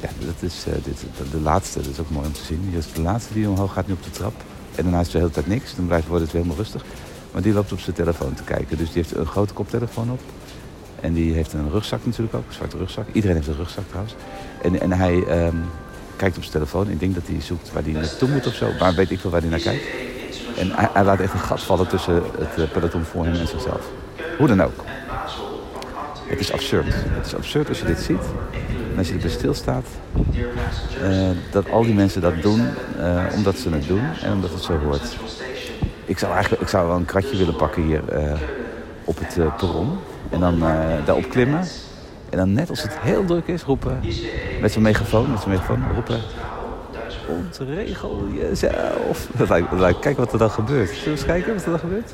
[0.00, 1.80] ja, dat is eh, dit, de, de laatste.
[1.80, 2.60] Dat is ook mooi om te zien.
[2.68, 4.34] Hier is de laatste die omhoog gaat nu op de trap.
[4.74, 5.76] En daarna is er de hele tijd niks.
[5.76, 6.84] Dan blijft, wordt het weer helemaal rustig.
[7.32, 8.76] Maar die loopt op zijn telefoon te kijken.
[8.76, 10.20] Dus die heeft een grote koptelefoon op.
[11.00, 12.46] En die heeft een rugzak natuurlijk ook.
[12.46, 13.06] Een zwarte rugzak.
[13.12, 14.14] Iedereen heeft een rugzak trouwens.
[14.62, 15.56] En, en hij ehm,
[16.16, 16.90] kijkt op zijn telefoon.
[16.90, 18.70] Ik denk dat hij zoekt waar hij naartoe moet of zo.
[18.78, 19.84] Maar weet ik veel waar hij naar kijkt.
[20.58, 23.90] En hij, laat echt een gat vallen tussen het eh, peloton voor hem en zichzelf.
[24.38, 24.84] Hoe dan ook.
[26.26, 26.86] Het is absurd.
[26.88, 28.22] Het is absurd als je dit ziet.
[28.92, 29.86] En als je erbij stilstaat.
[31.02, 34.62] eh dat al die mensen dat doen eh, omdat ze het doen en omdat het
[34.62, 35.16] zo hoort.
[36.04, 38.02] Ik zou eigenlijk ik zou wel een kratje willen pakken hier
[39.04, 39.98] op het perron.
[40.30, 40.58] En dan
[41.04, 41.64] daarop klimmen.
[42.34, 44.00] En dan net als het heel druk is roepen.
[44.60, 46.20] Met zo'n megafoon, met zo'n megafoon roepen.
[47.28, 49.28] Ontregel jezelf.
[49.38, 50.88] Dat lijkt, dat lijkt, kijk wat er dan gebeurt.
[50.88, 52.12] Zullen we eens kijken wat er dan gebeurt?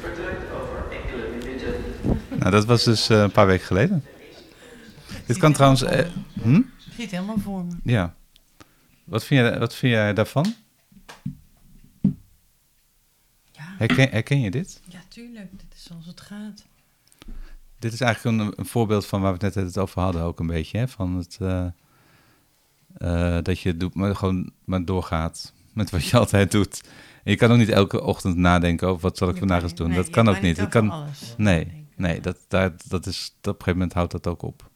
[2.29, 4.05] Nou, dat was dus eh, een paar weken geleden.
[5.27, 5.83] Dit kan trouwens...
[5.83, 6.07] eh,
[6.43, 6.55] hm?
[6.57, 7.73] Ik zie het helemaal voor me.
[7.85, 8.15] Ja.
[9.05, 10.55] Wat vind, jij, wat vind jij daarvan?
[13.53, 14.81] Ja, Herken, herken je dit?
[14.89, 15.51] ja, tuurlijk.
[15.51, 16.65] Dit is zoals het gaat.
[17.81, 20.41] Dit is eigenlijk een, een voorbeeld van waar we het net het over hadden ook
[20.41, 20.79] een beetje.
[20.79, 20.89] Hè?
[20.89, 21.67] Van het, eh,
[22.97, 26.81] eh, dat je doet, maar gewoon maar doorgaat met wat je altijd doet.
[27.25, 29.75] En je kan ook niet elke ochtend nadenken over wat zal ik Je vandaag eens
[29.75, 29.89] doen.
[29.89, 30.57] nee, dat kan ook niet.
[30.57, 34.27] Dat kan, alles nee, nee dat, daar, dat is, op een gegeven moment houdt dat
[34.27, 34.71] ook op.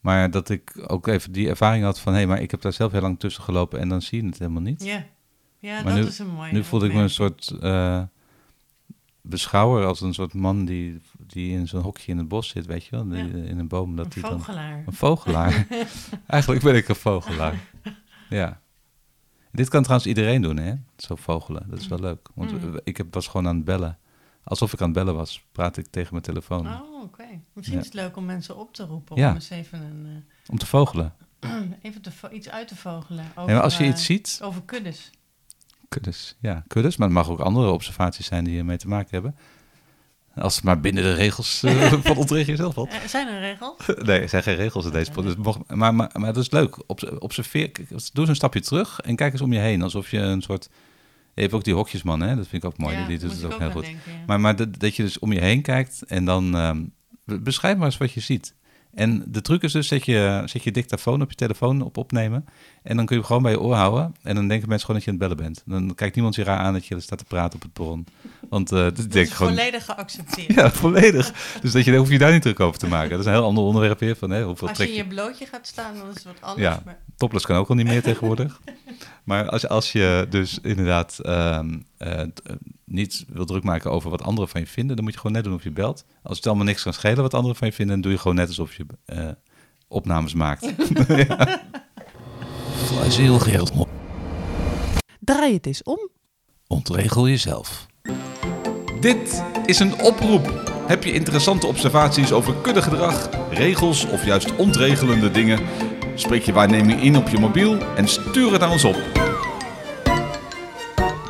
[0.00, 2.14] Maar dat ik ook even die ervaring had van...
[2.14, 4.38] hé, maar ik heb daar zelf heel lang tussen gelopen en dan zie je het
[4.38, 4.84] helemaal niet.
[4.84, 5.04] Ja,
[5.58, 8.02] ja Maar dat nu- is een mooie Nu voelde ik me een soort eh,
[9.28, 12.84] beschouwer als een soort man die, die in zo'n hokje in het bos zit, weet
[12.84, 13.48] je wel, die, Ja.
[13.48, 13.96] in een boom.
[13.96, 14.82] Dat Een dan, vogelaar.
[14.86, 15.66] een vogelaar.
[16.26, 17.60] Eigenlijk ben ik een vogelaar.
[18.28, 18.60] Ja.
[19.52, 20.74] Dit kan trouwens iedereen doen, hè?
[20.96, 21.66] Zo vogelen.
[21.70, 22.28] Dat is wel leuk.
[22.34, 22.80] Want Mm.
[22.84, 23.98] ik heb, was gewoon aan het bellen.
[24.44, 26.66] Alsof ik aan het bellen was, praat ik tegen mijn telefoon.
[26.66, 27.24] Oh, oké.
[27.52, 27.82] Misschien Ja.
[27.84, 29.28] is het leuk om mensen op te roepen Ja.
[29.28, 31.14] om eens even, een, Om te vogelen.
[31.38, 31.50] eh,
[31.82, 33.24] even te vo- iets uit te vogelen.
[33.30, 35.10] Over, Nee, maar als je eh, iets ziet, Over kuddes.
[35.88, 36.36] Kuddes.
[36.40, 36.96] Ja, kuddes.
[36.96, 39.36] Maar het mag ook andere observaties zijn die ermee te maken hebben.
[40.34, 42.88] Als het maar binnen de regels eh, van ontregel jezelf valt.
[42.90, 43.76] Eh, zijn er regels?
[44.06, 45.36] Nee, er zijn geen regels in deze podcast.
[45.36, 46.76] Dus mocht- maar, maar, maar dat is leuk.
[46.86, 49.82] Obs- Observeer, kijk, doe eens een stapje terug en kijk eens om je heen.
[49.82, 50.68] Alsof je een soort...
[51.34, 52.36] Je hebt ook die hokjesman, hè?
[52.36, 52.96] Dat vind ik ook mooi.
[52.96, 53.84] Ja, die doet het ook heel goed.
[53.84, 54.18] denken, ja.
[54.26, 56.84] Maar, maar dat, dat je dus om je heen kijkt en dan ehm,
[57.24, 58.54] be- beschrijf maar eens wat je ziet.
[58.94, 62.44] En de truc is dus, zet je, zet je dictafoon op je telefoon op opnemen.
[62.88, 64.14] En dan kun je hem gewoon bij je oor houden.
[64.22, 65.62] En dan denken mensen gewoon dat je aan het bellen bent.
[65.64, 68.06] Dan kijkt niemand je raar aan dat je staat te praten op het perron.
[68.48, 69.52] Want eh dat is gewoon...
[69.52, 70.54] volledig geaccepteerd.
[70.54, 71.32] Ja, volledig.
[71.60, 73.10] Dus dat je, daar hoef je daar niet druk over te maken.
[73.10, 74.16] Dat is een heel ander onderwerp weer.
[74.16, 74.96] Van, hè, hoeveel Als je in je...
[74.96, 76.62] je blootje gaat staan, dan is het wat anders.
[76.62, 76.82] Ja.
[76.84, 78.60] Maar Topless kan ook al niet meer tegenwoordig.
[79.24, 81.60] Maar als, als je dus inderdaad eh,
[82.84, 85.44] niet wil druk maken over wat anderen van je vinden, dan moet je gewoon net
[85.44, 86.04] doen of je belt.
[86.22, 88.36] Als het allemaal niks kan schelen wat anderen van je vinden, dan doe je gewoon
[88.36, 88.86] net alsof je
[89.88, 90.72] opnames maakt.
[91.28, 91.60] ja.
[93.16, 93.66] Heel geheel.
[95.20, 96.08] Draai het eens om.
[96.66, 97.86] Ontregel jezelf.
[99.00, 100.72] Dit is een oproep.
[100.86, 105.60] Heb je interessante observaties over kuddegedrag, regels of juist ontregelende dingen?
[106.14, 108.96] Spreek je waarneming in op je mobiel en stuur het naar ons op.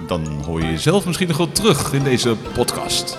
[0.06, 3.18] Dan hoor je jezelf misschien nog wel terug in deze podcast.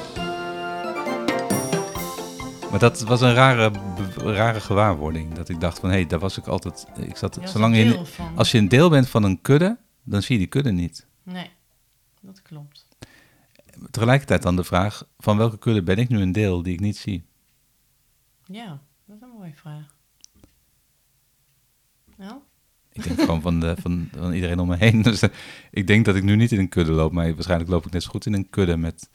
[2.70, 3.72] Maar dat was een rare,
[4.18, 5.34] rare gewaarwording.
[5.34, 6.86] Dat ik dacht van, hé, hey, daar was ik altijd...
[6.98, 8.06] Ik zat, Ja, is zolang je,
[8.36, 11.08] als je een deel bent van een kudde, dan zie je die kudde niet.
[11.24, 11.50] Nee,
[12.22, 12.88] dat klopt.
[13.92, 16.98] Tegelijkertijd dan de vraag, van welke kudde ben ik nu een deel die ik niet
[16.98, 17.24] zie?
[18.46, 19.96] Ja, dat is een mooie vraag.
[22.18, 22.36] Nou,
[22.92, 25.02] Ik denk gewoon van, de, van, van iedereen om me heen.
[25.10, 25.30] Dus eh,
[25.72, 28.04] ik denk dat ik nu niet in een kudde loop, maar waarschijnlijk loop ik net
[28.04, 29.10] zo goed in een kudde met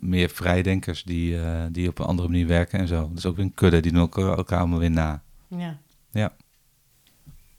[0.00, 3.10] meer vrijdenkers die, eh, die op een andere manier werken en zo.
[3.12, 5.22] Dus ook weer een kudde, die doen elkaar, elkaar allemaal weer na.
[5.48, 5.78] ja.
[6.10, 6.32] Ja.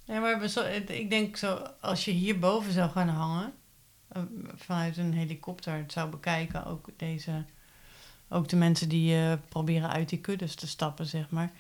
[0.06, 0.44] Ja, maar
[0.88, 3.54] ik denk zo, als je hierboven zou gaan hangen,
[4.08, 4.22] eh,
[4.56, 7.46] vanuit een helikopter het zou bekijken, ook deze,
[8.30, 11.52] ook de mensen die eh, proberen uit die kuddes te stappen, zeg maar.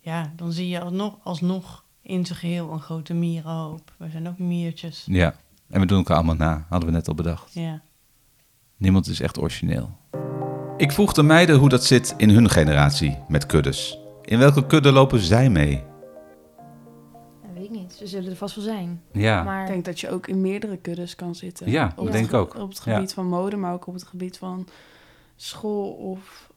[0.00, 3.92] Ja, dan zie je alsnog, alsnog in zijn geheel een grote mierenhoop.
[3.96, 5.04] We zijn ook miertjes.
[5.06, 5.34] Ja,
[5.68, 7.54] en we doen elkaar allemaal na, hadden we net al bedacht.
[7.54, 7.82] Ja.
[8.76, 9.90] Niemand is echt origineel.
[10.76, 13.98] Ik vroeg de meiden hoe dat zit in hun generatie met kuddes.
[14.22, 15.82] In welke kudde lopen zij mee?
[17.42, 17.92] Dat weet ik niet.
[17.92, 19.02] Ze zullen er vast wel zijn.
[19.12, 21.70] Ja, Maar Ik denk dat je ook in meerdere kuddes kan zitten.
[21.70, 22.54] Ja, Op dat het denk ik ook.
[22.58, 22.94] Op het Ja.
[22.94, 24.68] gebied van mode, maar ook op het gebied van
[25.36, 26.50] school of...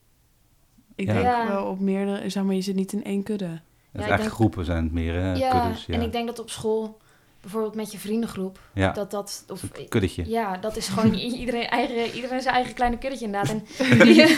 [0.95, 1.13] Ik Ja.
[1.13, 1.47] denk Ja.
[1.47, 2.29] wel op meerdere...
[2.29, 3.45] Zeg maar, je zit niet in één kudde.
[3.45, 3.61] het
[3.91, 5.33] is eigenlijk denk- groepen zijn het meer, hè?
[5.33, 5.85] ja, kuddes.
[5.85, 5.93] Ja.
[5.93, 6.97] en ik denk dat op school,
[7.41, 9.43] bijvoorbeeld met je vriendengroep, ja, dat dat...
[9.47, 10.29] Of, een kuddetje.
[10.29, 13.49] ja, dat is gewoon iedereen, eigen, iedereen zijn eigen kleine kuddetje inderdaad.
[13.49, 14.25] En die,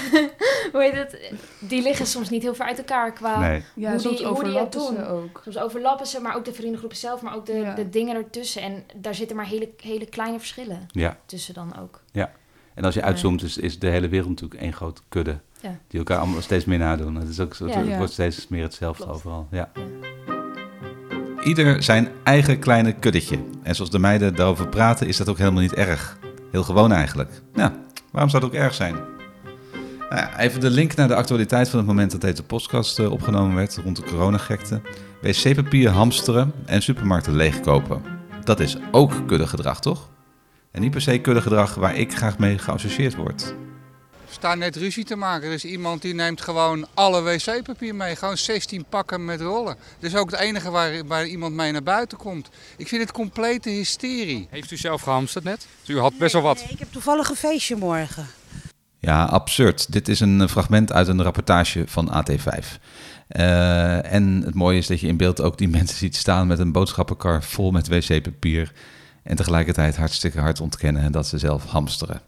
[0.72, 1.34] hoe heet het?
[1.60, 3.39] Die liggen soms niet heel ver uit elkaar qua...
[3.39, 5.24] Nee, Ja, Hoe soms die- hoe die het overlappen ze doen.
[5.24, 5.39] ook.
[5.43, 7.74] Soms overlappen ze, maar ook de vriendengroepen zelf, maar ook de, Ja.
[7.76, 8.62] de dingen ertussen.
[8.62, 11.18] En daar zitten maar hele, hele kleine verschillen ja.
[11.26, 12.02] tussen dan ook.
[12.74, 15.39] En als je uitzoomt, is, is de hele wereld natuurlijk één grote kudde.
[15.62, 15.78] Ja.
[15.88, 17.16] Die elkaar allemaal steeds meer nadoen.
[17.16, 17.66] Het, is ook, Ja.
[17.68, 17.97] het Ja.
[17.97, 19.18] wordt steeds meer hetzelfde Klopt.
[19.18, 19.47] overal.
[19.52, 19.72] Ja.
[21.44, 23.39] Ieder zijn eigen kleine kuddetje.
[23.64, 26.18] En zoals de meiden daarover praten, is dat ook helemaal niet erg.
[26.52, 27.42] Heel gewoon eigenlijk.
[27.54, 27.74] Ja,
[28.12, 28.96] waarom zou het ook erg zijn?
[30.10, 33.56] Nou even de link naar de actualiteit van het moment dat deze podcast eh, opgenomen
[33.56, 34.82] werd rond de coronagekte.
[35.22, 38.02] Wc-papier hamsteren en supermarkten leegkopen.
[38.44, 40.10] Dat is ook kuddegedrag, toch?
[40.72, 43.56] En niet per se kuddegedrag waar ik graag mee geassocieerd word.
[44.32, 45.48] We staan net ruzie te maken.
[45.48, 48.16] Er is iemand die neemt gewoon alle wc-papier mee.
[48.16, 49.76] Gewoon 16 pakken met rollen.
[50.00, 52.50] Dat is ook het enige waar, waar iemand mee naar buiten komt.
[52.78, 54.48] Ik vind het complete hysterie.
[54.50, 55.68] Heeft u zelf gehamsterd net?
[55.86, 56.58] U had best wel wat.
[56.58, 58.28] Nee, ik heb toevallig een feestje morgen.
[59.00, 59.92] Ja, absurd.
[59.92, 62.66] Dit is een eh, fragment uit een rapportage van AT5.
[63.28, 66.60] Eh, en het mooie is dat je in beeld ook die mensen ziet staan met
[66.60, 68.72] een boodschappenkar vol met wc-papier.
[69.24, 72.22] En tegelijkertijd hartstikke hard ontkennen dat ze zelf hamsteren.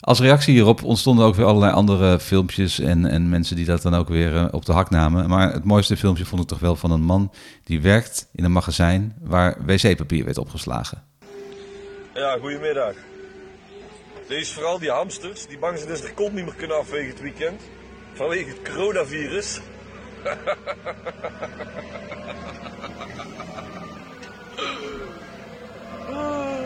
[0.00, 3.94] Als reactie hierop ontstonden ook weer allerlei andere filmpjes en, en mensen die dat dan
[3.94, 5.28] ook weer eh, op de hak namen.
[5.28, 7.32] Maar het mooiste filmpje vond ik toch wel van een man
[7.64, 11.02] die werkt in een magazijn waar wc-papier werd opgeslagen.
[12.14, 12.94] Ja, goedemiddag.
[14.28, 17.10] Deze vooral die hamsters, die bang zijn dat ze de kont niet meer kunnen afwegen
[17.10, 17.60] het weekend.
[18.12, 19.60] Vanwege het coronavirus.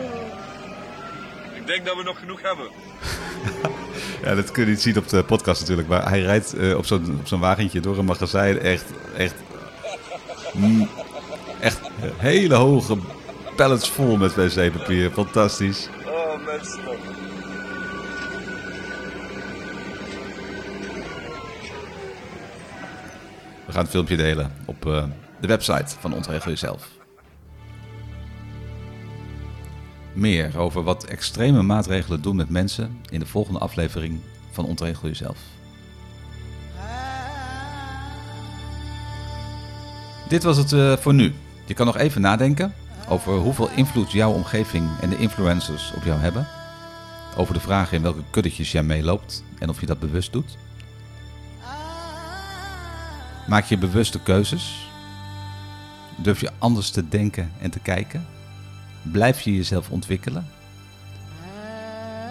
[1.65, 2.69] Ik denk dat we nog genoeg hebben.
[4.23, 5.89] Ja, dat kun je niet zien op de podcast natuurlijk.
[5.89, 8.59] Maar hij rijdt eh, op zo'n op zo'n wagentje door een magazijn.
[8.59, 8.85] Echt,
[9.17, 9.35] echt,
[10.53, 10.89] mm,
[11.61, 11.81] echt
[12.17, 12.97] hele hoge
[13.57, 15.11] pallets vol met wc-papier.
[15.11, 15.89] Fantastisch.
[16.07, 16.81] Oh mensen.
[23.67, 25.05] We gaan het filmpje delen op eh,
[25.41, 26.89] de website van Ontregel Jezelf.
[30.15, 35.39] Meer over wat extreme maatregelen doen met mensen in de volgende aflevering van Ontregel Jezelf.
[40.29, 41.35] Dit was het eh, voor nu.
[41.67, 42.75] Je kan nog even nadenken
[43.09, 46.47] over hoeveel invloed jouw omgeving en de influencers op jou hebben.
[47.37, 50.57] Over de vraag in welke kuddetjes jij meeloopt en of je dat bewust doet.
[53.47, 54.89] Maak je bewuste keuzes?
[56.17, 58.34] Durf je anders te denken en te kijken?
[59.13, 60.47] Blijf je jezelf ontwikkelen?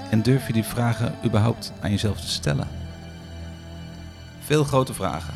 [0.10, 2.68] En durf je die vragen überhaupt aan jezelf te stellen?
[4.40, 5.34] Veel grote vragen.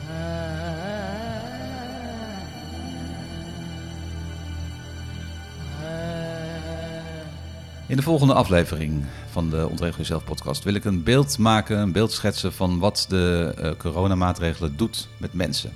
[7.88, 11.92] In de volgende aflevering van de Ontregel Jezelf podcast wil ik een beeld maken, een
[11.92, 15.72] beeld schetsen van wat de uh, coronamaatregelen doet met mensen.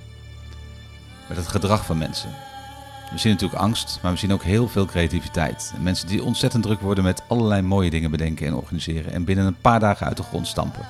[1.28, 2.30] Met het gedrag van mensen.
[3.12, 5.72] We zien natuurlijk angst, maar we zien ook heel veel creativiteit.
[5.76, 9.46] En mensen die ontzettend druk worden met allerlei mooie dingen bedenken en organiseren en binnen
[9.46, 10.86] een paar dagen uit de grond stampen.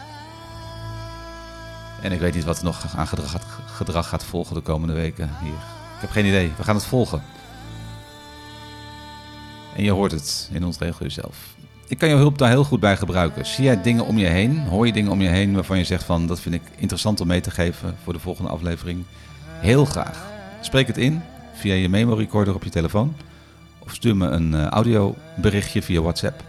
[2.02, 5.30] En ik weet niet wat er nog aan gedrag, gedrag gaat volgen de komende weken
[5.42, 5.52] hier.
[5.96, 6.52] Ik heb geen idee.
[6.58, 7.24] We gaan het volgen.
[9.76, 11.38] En je hoort het in ons regel jezelf.
[11.88, 13.46] Ik kan jouw hulp daar heel goed bij gebruiken.
[13.46, 14.60] Zie jij dingen om je heen?
[14.60, 17.28] Hoor je dingen om je heen waarvan je zegt van dat vind ik interessant om
[17.28, 19.04] mee te geven voor de volgende aflevering?
[19.60, 20.26] Heel graag.
[20.62, 21.22] Spreek het in
[21.62, 23.16] via je memo recorder op je telefoon.
[23.80, 26.44] Of stuur me een uh, audioberichtje via WhatsApp.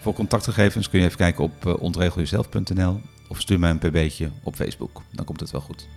[0.00, 4.54] Voor contactgegevens kun je even kijken op uh, ontregeljezelf.nl of stuur mij een pb'tje op
[4.54, 5.02] Facebook.
[5.10, 5.88] Dan komt het wel goed.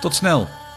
[0.00, 0.67] Tot snel!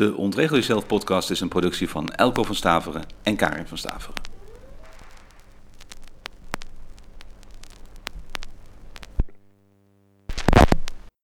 [0.00, 4.39] De Ontregel Jezelf podcast is een productie van Elko van Staveren en Karin van Staveren.